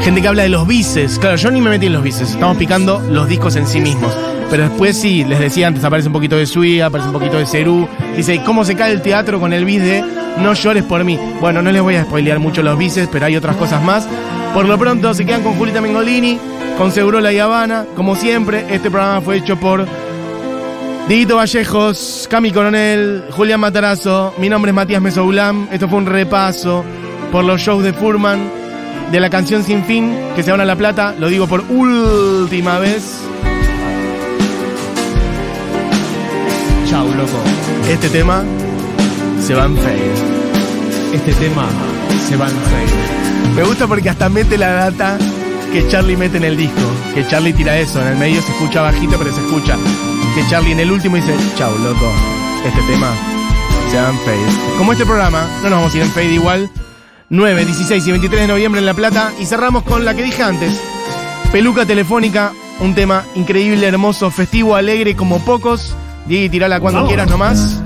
Gente 0.00 0.22
que 0.22 0.28
habla 0.28 0.44
de 0.44 0.48
los 0.48 0.68
bices. 0.68 1.18
Claro, 1.18 1.34
yo 1.34 1.50
ni 1.50 1.60
me 1.60 1.68
metí 1.68 1.86
en 1.86 1.92
los 1.92 2.02
bices. 2.04 2.30
Estamos 2.30 2.56
picando 2.56 3.00
los 3.00 3.26
discos 3.26 3.56
en 3.56 3.66
sí 3.66 3.80
mismos. 3.80 4.16
Pero 4.48 4.62
después 4.68 4.96
sí, 4.96 5.24
les 5.24 5.40
decía 5.40 5.66
antes, 5.66 5.82
aparece 5.82 6.06
un 6.06 6.12
poquito 6.12 6.36
de 6.36 6.46
Sui, 6.46 6.80
aparece 6.80 7.08
un 7.08 7.12
poquito 7.12 7.38
de 7.38 7.44
Cerú. 7.44 7.88
Dice, 8.16 8.36
¿y 8.36 8.38
¿cómo 8.38 8.64
se 8.64 8.76
cae 8.76 8.92
el 8.92 9.02
teatro 9.02 9.40
con 9.40 9.52
el 9.52 9.64
bis 9.64 9.82
de 9.82 10.04
No 10.38 10.54
llores 10.54 10.84
por 10.84 11.02
mí? 11.02 11.18
Bueno, 11.40 11.60
no 11.60 11.72
les 11.72 11.82
voy 11.82 11.96
a 11.96 12.04
spoilear 12.04 12.38
mucho 12.38 12.62
los 12.62 12.78
bices, 12.78 13.08
pero 13.10 13.26
hay 13.26 13.34
otras 13.34 13.56
cosas 13.56 13.82
más. 13.82 14.06
Por 14.54 14.68
lo 14.68 14.78
pronto 14.78 15.12
se 15.14 15.26
quedan 15.26 15.42
con 15.42 15.54
Julita 15.54 15.80
Mengolini, 15.80 16.38
con 16.78 16.92
Segurola 16.92 17.32
y 17.32 17.40
Habana. 17.40 17.84
Como 17.96 18.14
siempre, 18.14 18.64
este 18.70 18.92
programa 18.92 19.20
fue 19.22 19.38
hecho 19.38 19.58
por 19.58 19.86
Dieguito 21.08 21.36
Vallejos, 21.36 22.28
Cami 22.30 22.52
Coronel, 22.52 23.24
Julián 23.30 23.60
Matarazo. 23.60 24.34
Mi 24.36 24.50
nombre 24.50 24.72
es 24.72 24.74
Matías 24.74 25.00
Mesoulam. 25.00 25.66
Esto 25.72 25.88
fue 25.88 25.96
un 26.00 26.04
repaso 26.04 26.84
por 27.32 27.46
los 27.46 27.62
shows 27.62 27.82
de 27.82 27.94
Furman, 27.94 28.38
de 29.10 29.18
la 29.18 29.30
canción 29.30 29.64
Sin 29.64 29.84
Fin, 29.84 30.14
que 30.36 30.42
se 30.42 30.50
van 30.50 30.60
a 30.60 30.66
La 30.66 30.76
Plata. 30.76 31.14
Lo 31.18 31.28
digo 31.28 31.46
por 31.46 31.62
última 31.70 32.78
vez. 32.78 33.22
Chau, 36.90 37.08
loco. 37.08 37.42
Este 37.88 38.10
tema 38.10 38.44
se 39.40 39.54
va 39.54 39.64
en 39.64 39.78
fade. 39.78 40.12
Este 41.14 41.32
tema 41.32 41.66
se 42.28 42.36
va 42.36 42.50
en 42.50 42.54
fade. 42.54 43.54
Me 43.56 43.62
gusta 43.62 43.86
porque 43.86 44.10
hasta 44.10 44.28
mete 44.28 44.58
la 44.58 44.72
data 44.72 45.16
que 45.72 45.88
Charlie 45.88 46.18
mete 46.18 46.36
en 46.36 46.44
el 46.44 46.56
disco. 46.58 46.82
Que 47.14 47.26
Charlie 47.26 47.54
tira 47.54 47.78
eso. 47.78 47.98
En 48.02 48.08
el 48.08 48.16
medio 48.18 48.42
se 48.42 48.52
escucha 48.52 48.82
bajito, 48.82 49.16
pero 49.16 49.32
se 49.32 49.40
escucha. 49.40 49.78
Que 50.34 50.46
Charlie 50.48 50.72
en 50.72 50.80
el 50.80 50.92
último 50.92 51.16
dice, 51.16 51.34
chau, 51.56 51.76
loco. 51.78 52.12
Este 52.64 52.80
tema 52.82 53.12
se 53.90 53.96
va 53.96 54.10
en 54.10 54.18
fade. 54.18 54.76
Como 54.76 54.92
este 54.92 55.04
programa, 55.04 55.46
no 55.62 55.70
nos 55.70 55.78
vamos 55.78 55.94
a 55.94 55.96
ir 55.96 56.02
en 56.02 56.10
fade 56.10 56.34
igual. 56.34 56.70
9, 57.30 57.64
16 57.64 58.06
y 58.06 58.10
23 58.10 58.42
de 58.42 58.48
noviembre 58.48 58.80
en 58.80 58.86
La 58.86 58.94
Plata. 58.94 59.32
Y 59.40 59.46
cerramos 59.46 59.82
con 59.82 60.04
la 60.04 60.14
que 60.14 60.22
dije 60.22 60.42
antes. 60.42 60.80
Peluca 61.52 61.86
telefónica. 61.86 62.52
Un 62.80 62.94
tema 62.94 63.24
increíble, 63.34 63.86
hermoso, 63.86 64.30
festivo, 64.30 64.76
alegre 64.76 65.16
como 65.16 65.40
pocos. 65.44 65.96
Diego, 66.26 66.50
tirala 66.50 66.78
cuando 66.80 67.06
quieras 67.06 67.28
nomás. 67.28 67.82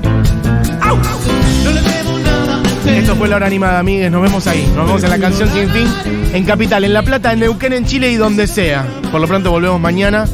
Esto 2.86 3.16
fue 3.16 3.28
la 3.28 3.36
hora 3.36 3.46
animada, 3.46 3.78
amigues. 3.78 4.10
Nos 4.10 4.22
vemos 4.22 4.46
ahí. 4.46 4.70
Nos 4.76 4.86
vemos 4.86 5.02
en 5.04 5.10
la 5.10 5.18
canción 5.18 5.48
Sin 5.50 5.68
Fin. 5.70 5.88
En 6.34 6.44
Capital, 6.44 6.84
en 6.84 6.92
La 6.92 7.02
Plata, 7.02 7.32
en 7.32 7.40
Neuquén, 7.40 7.72
en 7.72 7.86
Chile 7.86 8.10
y 8.10 8.16
donde 8.16 8.46
sea. 8.46 8.86
Por 9.10 9.20
lo 9.20 9.26
pronto 9.26 9.50
volvemos 9.50 9.80
mañana. 9.80 10.26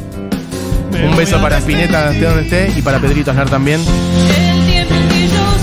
Un 0.91 1.15
beso 1.15 1.41
para 1.41 1.57
Spinetta, 1.59 2.11
esté 2.11 2.25
donde 2.25 2.43
esté. 2.43 2.73
Y 2.77 2.81
para 2.81 2.99
Pedrito 2.99 3.31
Aznar 3.31 3.49
también. 3.49 3.81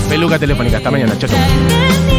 Peluca 0.09 0.39
telefónica. 0.39 0.77
Hasta 0.77 0.91
mañana. 0.91 1.13
Eternidad 1.13 2.16